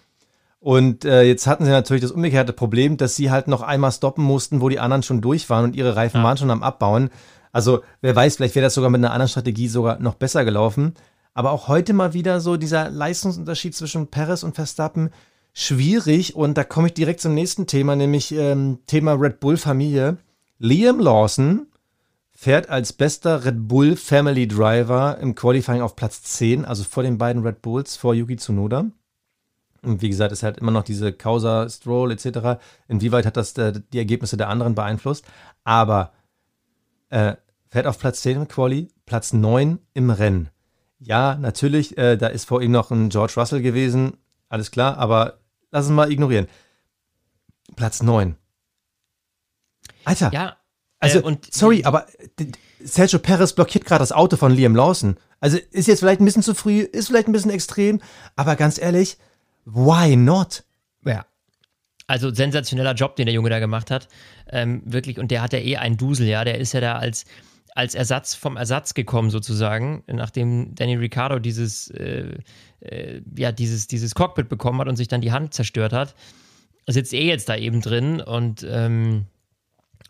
[0.59, 4.25] Und äh, jetzt hatten sie natürlich das umgekehrte Problem, dass sie halt noch einmal stoppen
[4.25, 6.25] mussten, wo die anderen schon durch waren und ihre Reifen ja.
[6.25, 7.11] waren schon am Abbauen.
[7.53, 10.95] Also wer weiß, vielleicht wäre das sogar mit einer anderen Strategie sogar noch besser gelaufen.
[11.35, 15.11] Aber auch heute mal wieder so dieser Leistungsunterschied zwischen Perez und Verstappen
[15.53, 20.17] schwierig und da komme ich direkt zum nächsten Thema, nämlich ähm, Thema Red Bull Familie.
[20.59, 21.67] Liam Lawson
[22.33, 27.19] fährt als bester Red Bull Family Driver im Qualifying auf Platz 10, also vor den
[27.19, 28.87] beiden Red Bulls, vor Yuki Tsunoda.
[29.83, 32.61] Und wie gesagt, es hat immer noch diese Causa Stroll etc.
[32.89, 35.25] Inwieweit hat das äh, die Ergebnisse der anderen beeinflusst?
[35.65, 36.13] Aber
[37.11, 37.37] äh,
[37.69, 40.49] fährt auf Platz 10 im Quali, Platz 9 im Rennen.
[40.99, 44.17] Ja, natürlich, äh, da ist vor ihm noch ein George Russell gewesen,
[44.49, 45.39] alles klar, aber
[45.71, 46.49] lass es mal ignorieren.
[47.77, 48.37] Platz 9.
[50.05, 50.31] Alter.
[50.33, 50.57] Ja.
[50.99, 52.07] Also, äh, und sorry, aber
[52.83, 55.17] Sergio Perez blockiert gerade das Auto von Liam Lawson.
[55.41, 58.01] Also ist jetzt vielleicht ein bisschen zu früh, ist vielleicht ein bisschen extrem,
[58.37, 59.17] aber ganz ehrlich,
[59.65, 60.65] why not?
[61.05, 61.25] Ja.
[62.11, 64.09] Also sensationeller Job, den der Junge da gemacht hat.
[64.51, 66.43] Ähm, wirklich, und der hat ja eh einen Dusel, ja.
[66.43, 67.25] Der ist ja da als,
[67.77, 72.35] als Ersatz vom Ersatz gekommen, sozusagen, nachdem Danny Ricciardo dieses äh,
[72.81, 76.17] äh, ja, dieses, dieses Cockpit bekommen hat und sich dann die Hand zerstört hat,
[76.89, 79.27] sitzt er jetzt da eben drin und, ähm,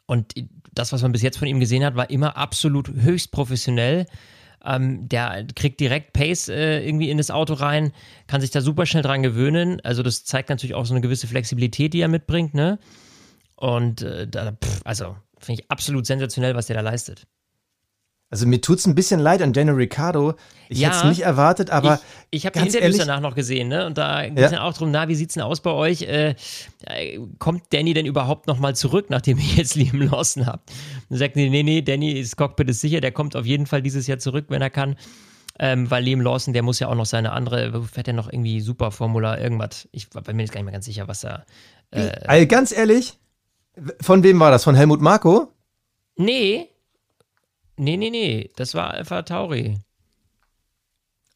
[0.07, 0.33] und
[0.73, 4.07] das, was man bis jetzt von ihm gesehen hat, war immer absolut höchst professionell.
[4.65, 7.93] Ähm, der kriegt direkt Pace äh, irgendwie in das Auto rein,
[8.27, 9.81] kann sich da super schnell dran gewöhnen.
[9.83, 12.79] Also das zeigt natürlich auch so eine gewisse Flexibilität, die er mitbringt, ne?
[13.57, 17.27] Und äh, da, pff, also finde ich absolut sensationell, was der da leistet.
[18.33, 20.35] Also mir tut es ein bisschen leid an Daniel Ricciardo.
[20.69, 22.01] Ich ja, hätte es nicht erwartet, aber.
[22.31, 23.87] Ich, ich habe die Interviews ehrlich, danach noch gesehen, ne?
[23.87, 24.63] Und da ging es ja.
[24.63, 26.03] auch darum, na, wie sieht es denn aus bei euch?
[26.03, 26.37] Äh,
[27.41, 30.71] kommt Danny denn überhaupt nochmal zurück, nachdem ihr jetzt Liam Lawson habt?
[31.09, 33.83] Und sagt, nee, nee, nee, Danny, das Cockpit ist sicher, der kommt auf jeden Fall
[33.83, 34.97] dieses Jahr zurück, wenn er kann.
[35.59, 38.61] Ähm, weil Liam Lawson, der muss ja auch noch seine andere, fährt er noch irgendwie
[38.61, 39.89] Super Formula, irgendwas.
[39.91, 41.45] Ich bin mir jetzt gar nicht mehr ganz sicher, was er.
[41.91, 43.19] Äh, also ganz ehrlich,
[44.01, 44.63] von wem war das?
[44.63, 45.49] Von Helmut Marko?
[46.17, 46.70] Nee,
[47.81, 49.79] Nee, nee, nee, das war Alpha Tauri.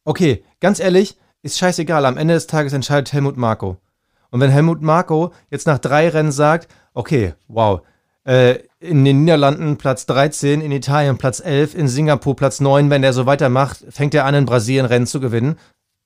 [0.04, 2.04] Okay, ganz ehrlich, ist scheißegal.
[2.04, 3.78] Am Ende des Tages entscheidet Helmut Marko.
[4.30, 7.80] Und wenn Helmut Marko jetzt nach drei Rennen sagt, okay, wow,
[8.24, 13.00] äh, in den Niederlanden Platz 13, in Italien Platz 11, in Singapur Platz 9, wenn
[13.00, 15.56] der so weitermacht, fängt er an, in Brasilien Rennen zu gewinnen.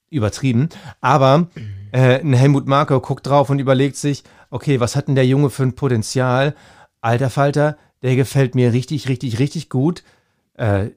[0.09, 0.69] Übertrieben.
[1.01, 1.47] Aber
[1.91, 5.49] äh, ein Helmut Marko guckt drauf und überlegt sich, okay, was hat denn der Junge
[5.49, 6.55] für ein Potenzial?
[7.01, 10.01] Alter Falter, der gefällt mir richtig, richtig, richtig gut
[10.59, 10.91] äh,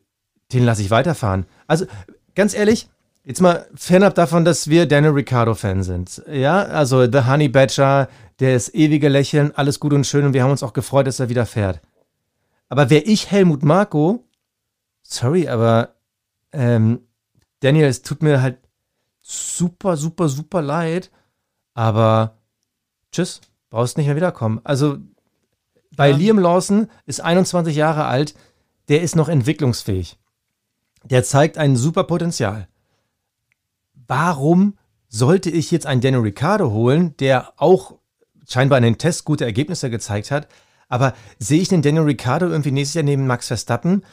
[0.53, 1.46] den lasse ich weiterfahren.
[1.66, 1.87] Also,
[2.35, 2.88] ganz ehrlich,
[3.25, 6.22] jetzt mal fernab davon, dass wir Daniel Ricciardo-Fan sind.
[6.31, 8.09] Ja, also The Honey Badger,
[8.40, 11.20] der ist ewige Lächeln, alles gut und schön und wir haben uns auch gefreut, dass
[11.20, 11.81] er wieder fährt.
[12.68, 14.25] Aber wäre ich Helmut Marko,
[15.03, 15.94] sorry, aber
[16.53, 17.01] ähm,
[17.61, 18.59] Daniel, es tut mir halt
[19.20, 21.11] super, super, super leid,
[21.75, 22.38] aber
[23.12, 24.61] tschüss, brauchst nicht mehr wiederkommen.
[24.64, 24.98] Also
[25.94, 26.16] bei ja.
[26.16, 28.35] Liam Lawson ist 21 Jahre alt,
[28.92, 30.18] der ist noch entwicklungsfähig.
[31.02, 32.68] Der zeigt ein super Potenzial.
[34.07, 34.76] Warum
[35.09, 37.94] sollte ich jetzt einen Daniel Ricciardo holen, der auch
[38.46, 40.46] scheinbar in den Tests gute Ergebnisse gezeigt hat,
[40.90, 44.05] aber sehe ich den Daniel Ricciardo irgendwie nächstes Jahr neben Max Verstappen?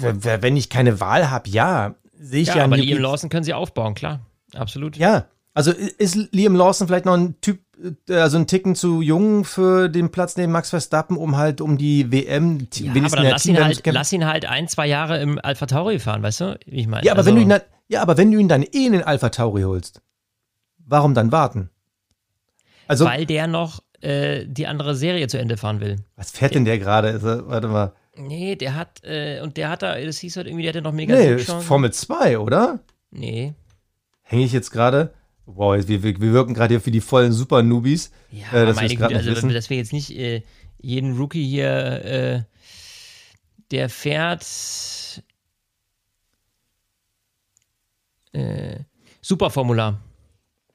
[0.00, 1.94] Wenn ich keine Wahl habe, ja.
[2.18, 4.26] Sehe ich ja, ja aber Liam Lawson können sie aufbauen, klar.
[4.54, 4.96] Absolut.
[4.96, 7.61] Ja, also ist Liam Lawson vielleicht noch ein Typ,
[8.08, 12.10] also ein Ticken zu jung für den Platz neben Max Verstappen, um halt um die
[12.12, 15.38] WM ja, wenigstens aber dann lass ihn, halt, lass ihn halt ein, zwei Jahre im
[15.42, 16.58] Alpha Tauri fahren, weißt du?
[16.66, 17.04] Ich meine.
[17.04, 18.92] Ja, aber also, wenn du ihn dann, ja, aber wenn du ihn dann eh in
[18.92, 20.00] den Alpha Tauri holst,
[20.78, 21.70] warum dann warten?
[22.88, 25.96] Also, Weil der noch äh, die andere Serie zu Ende fahren will.
[26.16, 27.22] Was fährt denn der gerade?
[27.22, 27.92] Warte mal.
[28.16, 30.92] Nee, der hat, äh, und der hat da, das hieß halt irgendwie, der hatte noch
[30.92, 32.80] mega Nee, Formel 2, oder?
[33.10, 33.54] Nee.
[34.22, 35.14] Hänge ich jetzt gerade?
[35.46, 38.12] Wow, wir, wir, wir wirken gerade hier für die vollen Super-Nubis.
[38.30, 39.52] Ja, äh, dass meine Güte, also, wissen.
[39.52, 40.42] dass wir jetzt nicht äh,
[40.78, 42.42] jeden Rookie hier, äh,
[43.70, 44.44] der fährt
[48.32, 48.78] äh,
[49.20, 50.00] Superformular.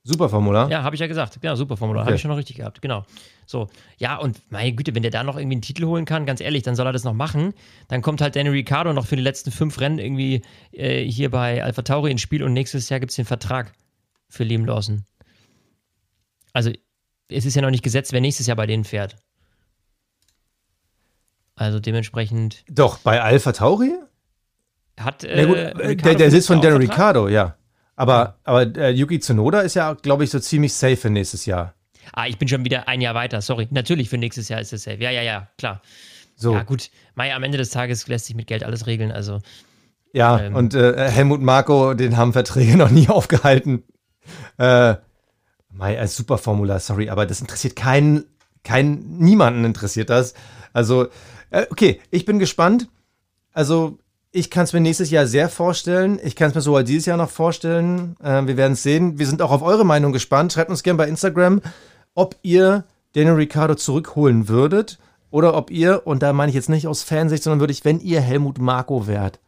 [0.03, 0.69] Superformular?
[0.71, 1.39] Ja, habe ich ja gesagt.
[1.41, 2.03] Genau, Superformular.
[2.03, 2.08] Okay.
[2.08, 2.82] Habe ich schon noch richtig gehabt.
[2.82, 3.06] Genau.
[3.45, 3.67] So.
[3.97, 6.63] Ja, und meine Güte, wenn der da noch irgendwie einen Titel holen kann, ganz ehrlich,
[6.63, 7.53] dann soll er das noch machen.
[7.89, 11.62] Dann kommt halt Danny Ricciardo noch für die letzten fünf Rennen irgendwie äh, hier bei
[11.62, 13.73] Alpha Tauri ins Spiel und nächstes Jahr gibt es den Vertrag
[14.30, 15.06] für Liam Lawson.
[16.54, 16.72] Also,
[17.30, 19.18] es ist ja noch nicht gesetzt, wer nächstes Jahr bei denen fährt.
[21.56, 22.63] Also dementsprechend.
[22.70, 23.94] Doch, bei Alpha Tauri?
[25.00, 25.24] Hat.
[25.24, 27.56] Äh, gut, äh, der, der Sitz von Danny Ricciardo, ja.
[27.96, 31.74] Aber, aber äh, Yuki Tsunoda ist ja, glaube ich, so ziemlich safe für nächstes Jahr.
[32.13, 33.68] Ah, ich bin schon wieder ein Jahr weiter, sorry.
[33.72, 35.02] Natürlich für nächstes Jahr ist es safe.
[35.02, 35.82] Ja, ja, ja, klar.
[36.36, 36.54] So.
[36.54, 36.92] Ja, gut.
[37.16, 39.40] Mai, am Ende des Tages lässt sich mit Geld alles regeln, also.
[40.13, 43.84] Ja, ähm, und äh, Helmut Marko, den haben Verträge noch nie aufgehalten.
[44.58, 44.96] Äh,
[45.70, 48.26] Mai, als Superformular, sorry, aber das interessiert keinen,
[48.63, 50.34] keinen, niemanden interessiert das.
[50.74, 51.08] Also,
[51.52, 52.88] äh, okay, ich bin gespannt.
[53.54, 54.00] Also,
[54.32, 56.20] ich kann es mir nächstes Jahr sehr vorstellen.
[56.24, 58.16] Ich kann es mir sogar dieses Jahr noch vorstellen.
[58.22, 59.20] Äh, wir werden es sehen.
[59.20, 60.54] Wir sind auch auf eure Meinung gespannt.
[60.54, 61.62] Schreibt uns gerne bei Instagram,
[62.16, 66.88] ob ihr Daniel Ricciardo zurückholen würdet oder ob ihr, und da meine ich jetzt nicht
[66.88, 69.40] aus Fansicht, sondern würde ich, wenn ihr Helmut Marko wärt,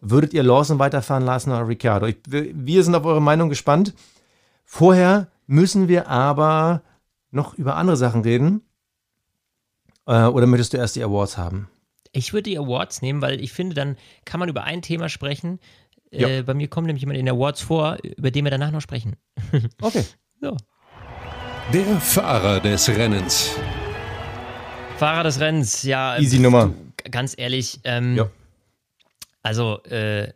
[0.00, 2.06] würdet ihr Lawson weiterfahren lassen oder Ricciardo?
[2.06, 3.94] Ich, wir sind auf eure Meinung gespannt.
[4.74, 6.82] Vorher müssen wir aber
[7.30, 8.62] noch über andere Sachen reden.
[10.06, 11.68] Äh, oder möchtest du erst die Awards haben?
[12.12, 15.60] Ich würde die Awards nehmen, weil ich finde, dann kann man über ein Thema sprechen.
[16.10, 16.26] Ja.
[16.26, 18.80] Äh, bei mir kommt nämlich jemand in den Awards vor, über den wir danach noch
[18.80, 19.16] sprechen.
[19.82, 20.06] Okay.
[20.40, 20.56] so.
[21.70, 23.50] Der Fahrer des Rennens.
[24.96, 26.18] Fahrer des Rennens, ja.
[26.18, 26.72] Easy Nummer.
[27.10, 28.30] Ganz ehrlich, ähm, ja.
[29.42, 30.32] also äh,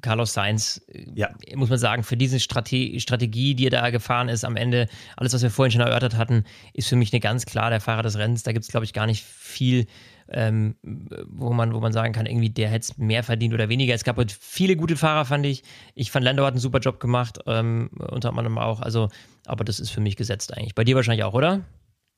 [0.00, 1.30] Carlos Sainz, ja.
[1.54, 5.32] muss man sagen, für diese Strate Strategie, die er da gefahren ist, am Ende, alles,
[5.32, 8.18] was wir vorhin schon erörtert hatten, ist für mich eine ganz klar der Fahrer des
[8.18, 8.42] Rennens.
[8.42, 9.86] Da gibt es, glaube ich, gar nicht viel
[10.32, 13.94] ähm, wo, man, wo man sagen kann, irgendwie der hätte es mehr verdient oder weniger.
[13.94, 15.62] Es gab heute viele gute Fahrer, fand ich.
[15.94, 18.80] Ich fand, Lando hat einen super Job gemacht, ähm, unter anderem auch.
[18.80, 19.08] Also,
[19.46, 20.74] aber das ist für mich gesetzt eigentlich.
[20.74, 21.60] Bei dir wahrscheinlich auch, oder?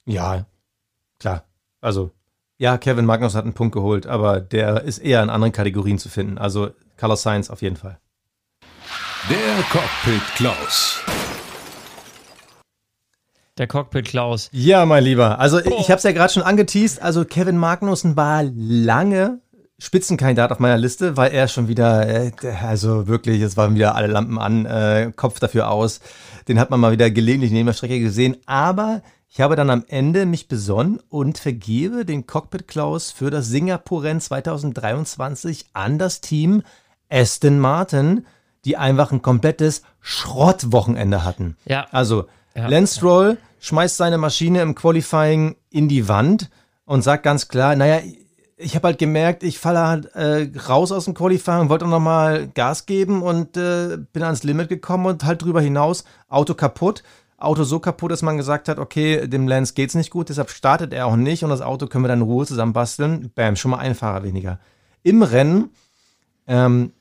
[0.07, 0.47] Ja,
[1.19, 1.45] klar.
[1.81, 2.13] Also,
[2.57, 6.09] ja, Kevin Magnus hat einen Punkt geholt, aber der ist eher in anderen Kategorien zu
[6.09, 6.39] finden.
[6.39, 7.99] Also, Carlos Sainz auf jeden Fall.
[9.31, 11.01] Der Cockpit Klaus.
[13.57, 14.49] Der Cockpit Klaus.
[14.53, 15.39] Ja, mein Lieber.
[15.39, 15.77] Also oh.
[15.81, 17.01] ich habe es ja gerade schon angeteased.
[17.01, 19.41] Also Kevin Magnussen war lange
[19.79, 24.09] Spitzenkandidat auf meiner Liste, weil er schon wieder, äh, also wirklich, es waren wieder alle
[24.09, 26.01] Lampen an, äh, Kopf dafür aus.
[26.49, 28.37] Den hat man mal wieder gelegentlich neben der Strecke gesehen.
[28.47, 33.49] Aber ich habe dann am Ende mich besonnen und vergebe den Cockpit Klaus für das
[33.49, 36.63] Singapur-Rennen 2023 an das Team
[37.11, 38.27] Aston Martin,
[38.65, 41.57] die einfach ein komplettes Schrottwochenende hatten.
[41.67, 41.87] Ja.
[41.91, 42.69] Also ja.
[42.69, 46.51] Lance Stroll schmeißt seine Maschine im Qualifying in die Wand
[46.85, 48.01] und sagt ganz klar, naja,
[48.57, 52.87] ich habe halt gemerkt, ich falle halt äh, raus aus dem Qualifying, wollte nochmal Gas
[52.87, 57.03] geben und äh, bin ans Limit gekommen und halt drüber hinaus, Auto kaputt.
[57.37, 60.93] Auto so kaputt, dass man gesagt hat, okay, dem Lance geht's nicht gut, deshalb startet
[60.93, 63.33] er auch nicht und das Auto können wir dann in Ruhe zusammenbasteln.
[63.35, 64.61] Bam, schon mal ein Fahrer weniger.
[65.03, 65.71] Im Rennen
[66.47, 66.93] ähm,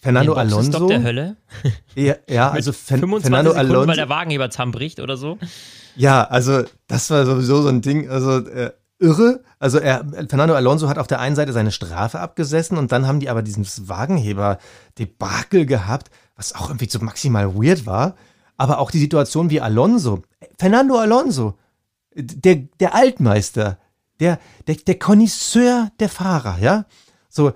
[0.00, 0.86] Fernando Den Alonso.
[0.86, 1.36] der Hölle.
[1.94, 3.88] Ja, ja also Fen Fernando Sekunden, Alonso.
[3.88, 5.38] weil der Wagenheber zusammenbricht oder so.
[5.96, 8.70] Ja, also das war sowieso so ein Ding, also äh,
[9.00, 9.42] irre.
[9.58, 13.20] Also er, Fernando Alonso hat auf der einen Seite seine Strafe abgesessen und dann haben
[13.20, 18.14] die aber dieses Wagenheber-Debakel gehabt, was auch irgendwie so maximal weird war.
[18.56, 20.22] Aber auch die Situation wie Alonso.
[20.58, 21.58] Fernando Alonso,
[22.14, 23.78] der, der Altmeister,
[24.20, 26.84] der, der, der Connoisseur der Fahrer, ja.
[27.28, 27.52] So,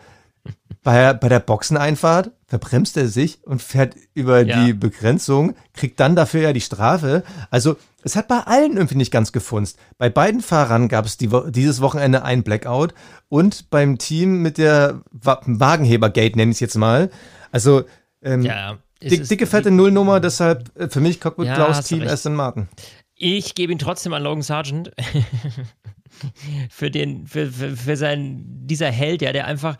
[0.82, 4.64] bei, bei der Boxeneinfahrt verbremst er sich und fährt über ja.
[4.64, 7.22] die Begrenzung, kriegt dann dafür ja die Strafe.
[7.50, 9.78] Also es hat bei allen irgendwie nicht ganz gefunzt.
[9.96, 12.94] Bei beiden Fahrern gab es die, dieses Wochenende ein Blackout
[13.28, 17.10] und beim Team mit der Wagenheber-Gate, nenne ich es jetzt mal.
[17.52, 17.84] Also
[18.22, 22.02] ähm, ja, Dick, dicke, fette Nullnummer, deshalb äh, für mich Cockpit Ja, Klaus Team.
[22.02, 22.68] Aston Martin.
[23.14, 24.92] Ich gebe ihn trotzdem an Logan Sargent.
[26.70, 29.76] für den, für, für, für sein, dieser Held, ja, der einfach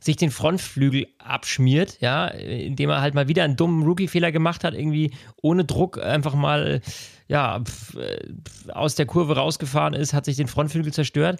[0.00, 4.74] sich den Frontflügel abschmiert, ja, indem er halt mal wieder einen dummen Rookie-Fehler gemacht hat,
[4.74, 6.80] irgendwie ohne Druck einfach mal,
[7.28, 7.62] ja,
[7.96, 11.38] äh, aus der Kurve rausgefahren ist, hat sich den Frontflügel zerstört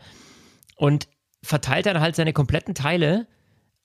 [0.76, 1.08] und
[1.42, 3.26] verteilt dann halt seine kompletten Teile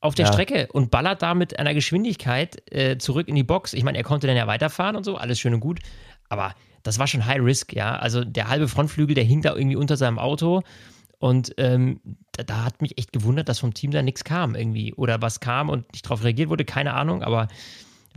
[0.01, 0.33] auf der Ja.
[0.33, 3.73] Strecke und ballert da mit einer Geschwindigkeit äh, zurück in die Box.
[3.73, 5.79] Ich meine, er konnte dann ja weiterfahren und so, alles schön und gut,
[6.27, 7.95] aber das war schon High Risk, ja.
[7.95, 10.61] Also der halbe Frontflügel, der hing da irgendwie unter seinem Auto
[11.19, 11.99] und ähm,
[12.34, 15.39] da, da hat mich echt gewundert, dass vom Team da nichts kam irgendwie oder was
[15.39, 17.47] kam und nicht darauf reagiert wurde, keine Ahnung, aber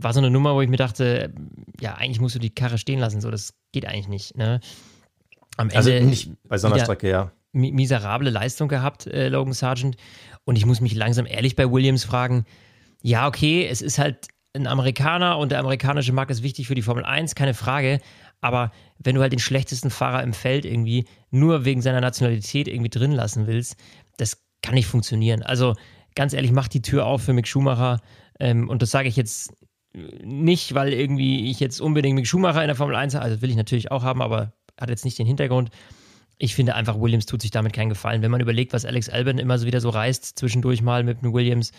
[0.01, 1.33] war so eine Nummer, wo ich mir dachte,
[1.81, 4.59] ja, eigentlich musst du die Karre stehen lassen, so, das geht eigentlich nicht, ne?
[5.57, 7.31] Am Ende Also nicht bei so einer Strecke, ja.
[7.51, 9.97] mi- miserable Leistung gehabt, äh, Logan Sargent.
[10.45, 12.45] Und ich muss mich langsam ehrlich bei Williams fragen,
[13.01, 16.81] ja, okay, es ist halt ein Amerikaner und der amerikanische Markt ist wichtig für die
[16.81, 17.99] Formel 1, keine Frage.
[18.41, 22.89] Aber wenn du halt den schlechtesten Fahrer im Feld irgendwie nur wegen seiner Nationalität irgendwie
[22.89, 23.75] drin lassen willst,
[24.17, 25.43] das kann nicht funktionieren.
[25.43, 25.75] Also
[26.15, 28.01] ganz ehrlich, mach die Tür auf für Mick Schumacher.
[28.39, 29.53] Ähm, und das sage ich jetzt
[29.93, 33.25] nicht, weil irgendwie ich jetzt unbedingt Mick Schumacher in der Formel 1 habe.
[33.25, 35.69] Also will ich natürlich auch haben, aber hat jetzt nicht den Hintergrund.
[36.37, 38.21] Ich finde einfach, Williams tut sich damit keinen Gefallen.
[38.21, 41.33] Wenn man überlegt, was Alex Albon immer so wieder so reißt, zwischendurch mal mit einem
[41.33, 41.71] Williams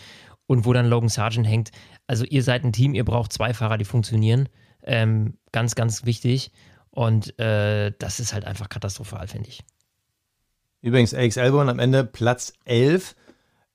[0.46, 1.70] und wo dann Logan Sargent hängt.
[2.06, 4.48] Also ihr seid ein Team, ihr braucht zwei Fahrer, die funktionieren.
[4.82, 6.52] Ähm, ganz, ganz wichtig.
[6.90, 9.62] Und äh, das ist halt einfach katastrophal, finde ich.
[10.82, 13.14] Übrigens, Alex Albon am Ende Platz 11.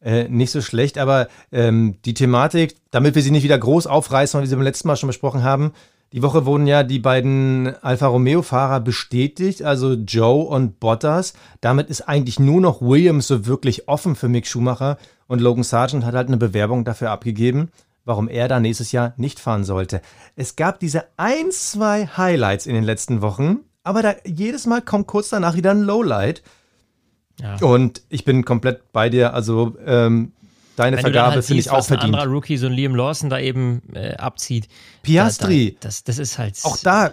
[0.01, 4.41] Äh, nicht so schlecht, aber ähm, die Thematik, damit wir sie nicht wieder groß aufreißen,
[4.41, 5.71] wie sie beim letzten Mal schon besprochen haben,
[6.13, 11.33] die Woche wurden ja die beiden Alfa Romeo-Fahrer bestätigt, also Joe und Bottas.
[11.59, 16.05] Damit ist eigentlich nur noch Williams so wirklich offen für Mick Schumacher und Logan Sargent
[16.05, 17.69] hat halt eine Bewerbung dafür abgegeben,
[18.05, 20.01] warum er da nächstes Jahr nicht fahren sollte.
[20.35, 25.07] Es gab diese ein, zwei Highlights in den letzten Wochen, aber da jedes Mal kommt
[25.07, 26.41] kurz danach wieder ein Lowlight.
[27.41, 27.57] Ja.
[27.57, 29.33] Und ich bin komplett bei dir.
[29.33, 30.31] Also ähm,
[30.77, 32.15] deine Wenn Vergabe halt finde ich auch was ein verdient.
[32.15, 34.69] anderer Rookie, so ein Liam Lawson, da eben äh, abzieht.
[35.03, 35.71] Piastri.
[35.71, 36.57] Da, da, das, das ist halt.
[36.63, 37.11] Auch da,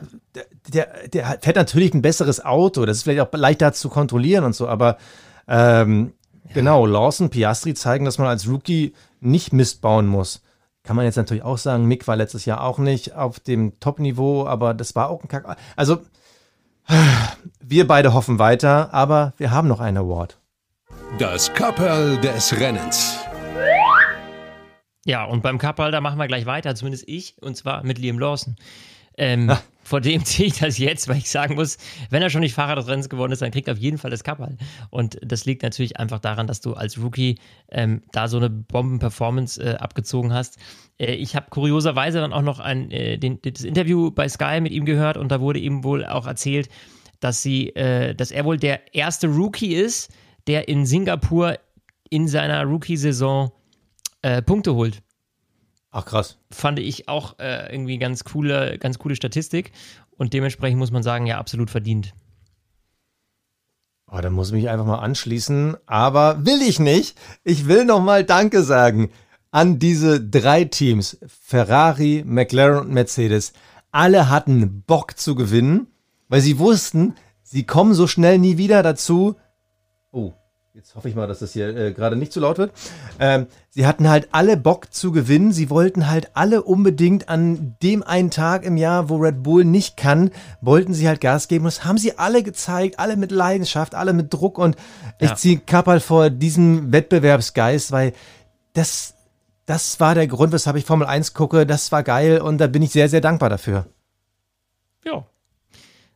[0.73, 2.87] der, der hat- fährt natürlich ein besseres Auto.
[2.87, 4.97] Das ist vielleicht auch leichter zu kontrollieren und so, aber
[5.49, 6.13] ähm,
[6.55, 10.43] genau, Lawson, Piastri zeigen, dass man als Rookie nicht Mist bauen muss.
[10.85, 14.47] Kann man jetzt natürlich auch sagen, Mick war letztes Jahr auch nicht auf dem Top-Niveau,
[14.47, 15.57] aber das war auch ein Kack.
[15.77, 15.99] Also,
[17.61, 20.39] wir beide hoffen weiter, aber wir haben noch einen Award.
[21.19, 23.19] Das Kapperl des Rennens.
[25.05, 28.19] Ja, und beim Kappal, da machen wir gleich weiter, zumindest ich, und zwar mit Liam
[28.19, 28.57] Lawson.
[29.17, 29.63] Ähm, Ah.
[29.85, 31.77] Vor dem ziehe ich das jetzt, weil ich sagen muss,
[32.11, 34.11] wenn er schon nicht Fahrer des Rennens geworden ist, dann kriegt er auf jeden Fall
[34.11, 34.57] das Kappal.
[34.91, 37.39] Und das liegt natürlich einfach daran, dass du als Rookie
[37.71, 40.59] ähm, da so eine Bomben-Performance äh, abgezogen hast.
[40.99, 44.73] Äh, ich habe kurioserweise dann auch noch ein, äh, den, das Interview bei Sky mit
[44.73, 46.69] ihm gehört und da wurde ihm wohl auch erzählt,
[47.21, 50.11] dass sie, äh, dass er wohl der erste Rookie ist,
[50.47, 51.59] der in Singapur
[52.11, 53.53] in seiner Rookie-Saison
[54.47, 55.03] Punkte holt
[55.93, 56.39] Ach krass.
[56.51, 59.73] fand ich auch äh, irgendwie ganz coole, ganz coole Statistik.
[60.17, 62.15] Und dementsprechend muss man sagen, ja, absolut verdient.
[64.11, 65.77] Oh, da muss ich mich einfach mal anschließen.
[65.87, 67.19] Aber will ich nicht.
[67.45, 69.11] Ich will noch mal Danke sagen
[69.51, 71.19] an diese drei Teams.
[71.27, 73.53] Ferrari, McLaren und Mercedes.
[73.91, 75.89] Alle hatten Bock zu gewinnen,
[76.29, 79.37] weil sie wussten, sie kommen so schnell nie wieder dazu.
[80.11, 80.33] Oh,
[80.75, 82.73] jetzt hoffe ich mal, dass das hier äh, gerade nicht zu laut wird.
[83.19, 85.53] Ähm, sie hatten halt alle Bock zu gewinnen.
[85.53, 89.97] Sie wollten halt alle unbedingt an dem einen Tag im Jahr, wo Red Bull nicht
[89.97, 90.31] kann,
[90.61, 91.65] wollten sie halt Gas geben.
[91.67, 94.59] Das haben sie alle gezeigt, alle mit Leidenschaft, alle mit Druck.
[94.59, 94.77] Und
[95.19, 95.37] ich Ja.
[95.37, 98.13] ziehe Kappal vor diesem Wettbewerbsgeist, weil
[98.73, 99.15] das,
[99.67, 101.67] das war der Grund, weshalb ich Formel 1 gucke.
[101.67, 103.87] Das war geil und da bin ich sehr, sehr dankbar dafür.
[105.05, 105.27] Ja.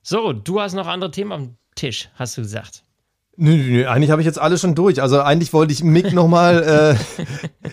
[0.03, 2.85] So, du hast noch andere Themen am Tisch, hast du gesagt.
[3.39, 5.03] Nö, nö, nö, eigentlich habe ich jetzt alles schon durch.
[5.03, 7.25] Also eigentlich wollte ich Mick nochmal, äh,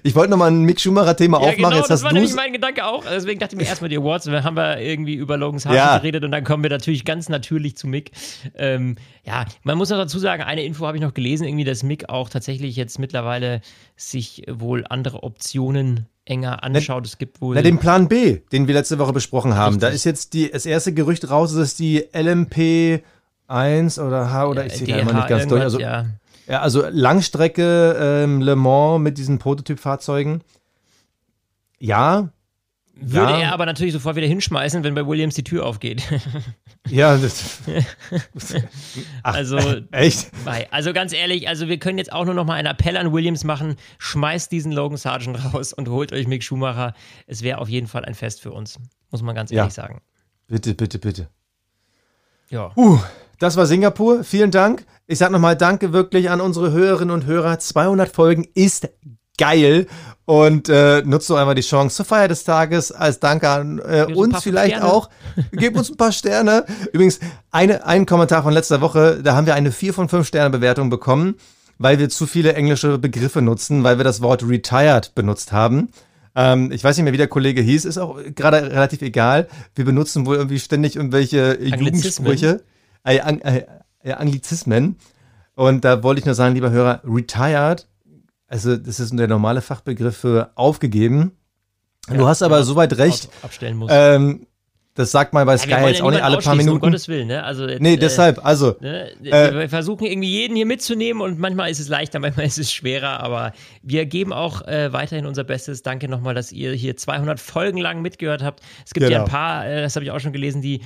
[0.03, 1.63] ich wollte nochmal ein Mick Schumacher-Thema Ja, aufmachen.
[1.63, 3.05] genau, jetzt das war nämlich mein Gedanke auch.
[3.05, 4.25] Deswegen dachte ich mir erstmal die Awards.
[4.25, 5.97] Dann haben wir irgendwie über Logan Sargent Ja.
[5.97, 8.11] geredet und dann kommen wir natürlich ganz natürlich zu Mick.
[8.55, 11.81] Ähm, ja, man muss noch dazu sagen, eine Info habe ich noch gelesen, irgendwie, dass
[11.83, 13.61] Mick auch tatsächlich jetzt mittlerweile
[13.95, 17.05] sich wohl andere Optionen enger anschaut.
[17.05, 17.55] Es gibt wohl.
[17.55, 19.79] Na, den Plan B, den wir letzte Woche besprochen haben.
[19.79, 19.95] Da Richtig.
[19.99, 23.01] ist jetzt die, das erste Gerücht raus, dass die LMP
[23.47, 25.61] 1 oder H oder ich sehe da immer nicht ganz durch.
[25.61, 26.05] Also, ja.
[26.47, 30.41] ja, also Langstrecke ähm, Le Mans mit diesen Prototypfahrzeugen.
[31.79, 32.29] Ja,
[32.95, 33.39] Würde Ja.
[33.39, 36.03] er aber natürlich sofort wieder hinschmeißen, wenn bei Williams die Tür aufgeht.
[36.89, 37.59] Ja, das,
[39.23, 39.57] Ach, also,
[39.91, 40.31] echt?
[40.69, 43.45] Also ganz ehrlich, also wir können jetzt auch nur noch mal einen Appell an Williams
[43.45, 43.77] machen.
[43.99, 46.93] Schmeißt diesen Logan Sargent raus und holt euch Mick Schumacher.
[47.25, 48.79] Es wäre auf jeden Fall ein Fest für uns,
[49.11, 49.59] muss man ganz Ja.
[49.59, 50.01] ehrlich sagen.
[50.49, 51.29] Bitte, bitte, bitte.
[52.49, 52.73] Ja.
[52.75, 52.99] Uh,
[53.43, 54.23] das war Singapur.
[54.23, 54.85] Vielen Dank.
[55.05, 57.59] Ich sag nochmal Danke wirklich an unsere Hörerinnen und Hörer.
[57.59, 58.87] 200 Folgen ist
[59.37, 59.87] geil.
[60.23, 64.05] Und äh, nutzt doch einmal die Chance zur Feier des Tages als Danke an äh,
[64.13, 64.89] uns vielleicht Sterne.
[64.89, 65.09] auch.
[65.51, 66.65] Gebt uns ein paar Sterne.
[66.93, 67.19] Übrigens,
[67.51, 70.89] eine, ein Kommentar von letzter Woche, da haben wir eine 4 von 5 Sterne Bewertung
[70.89, 71.35] bekommen,
[71.77, 75.89] weil wir zu viele englische Begriffe nutzen, weil wir das Wort retired benutzt haben.
[76.33, 79.49] Ähm, ich weiß nicht mehr, wie der Kollege hieß, ist auch gerade relativ egal.
[79.75, 81.61] Wir benutzen wohl irgendwie ständig irgendwelche.
[81.61, 82.63] Jugendsprüche,
[83.05, 83.63] äh, äh,
[84.03, 84.97] äh, Anglizismen.
[85.55, 87.87] Und da wollte ich nur sagen, lieber Hörer, retired,
[88.47, 91.31] also das ist der normale Fachbegriff für aufgegeben.
[92.07, 93.29] du Ja, hast aber ja, soweit recht.
[93.41, 93.89] Abstellen muss.
[93.93, 94.47] Ähm,
[94.95, 96.75] das sagt man bei Ja, Sky wollen jetzt ja auch nicht alle paar Minuten.
[96.75, 97.43] Um Gottes Willen, ne?
[97.43, 99.09] Also, jetzt, nee, äh, deshalb, also, Ne?
[99.23, 102.71] Äh, wir versuchen irgendwie jeden hier mitzunehmen und manchmal ist es leichter, manchmal ist es
[102.71, 105.81] schwerer, aber wir geben auch äh, weiterhin unser Bestes.
[105.81, 108.61] Danke nochmal, dass ihr hier 200 Folgen lang mitgehört habt.
[108.85, 109.23] Es gibt ja Genau.
[109.23, 110.81] ein paar, äh, das habe ich auch schon gelesen, die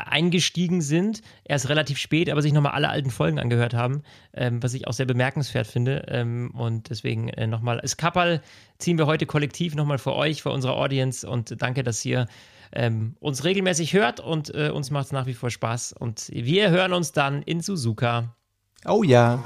[0.00, 4.02] eingestiegen sind, erst relativ spät, aber sich nochmal alle alten Folgen angehört haben,
[4.34, 6.06] ähm, was ich auch sehr bemerkenswert finde.
[6.08, 8.40] Ähm, und deswegen äh, nochmal, das Kapperl
[8.78, 12.26] ziehen wir heute kollektiv nochmal für euch, für unsere Audience und danke, dass ihr
[12.72, 15.92] ähm, uns regelmäßig hört und äh, uns macht es nach wie vor Spaß.
[15.92, 18.34] Und wir hören uns dann in Suzuka.
[18.86, 19.42] oh ja.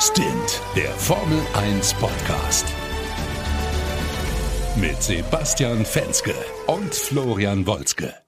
[0.00, 2.66] Stint, der Formel 1 Podcast.
[4.76, 6.34] Mit Sebastian Fenske
[6.66, 8.23] und Florian Wolzke.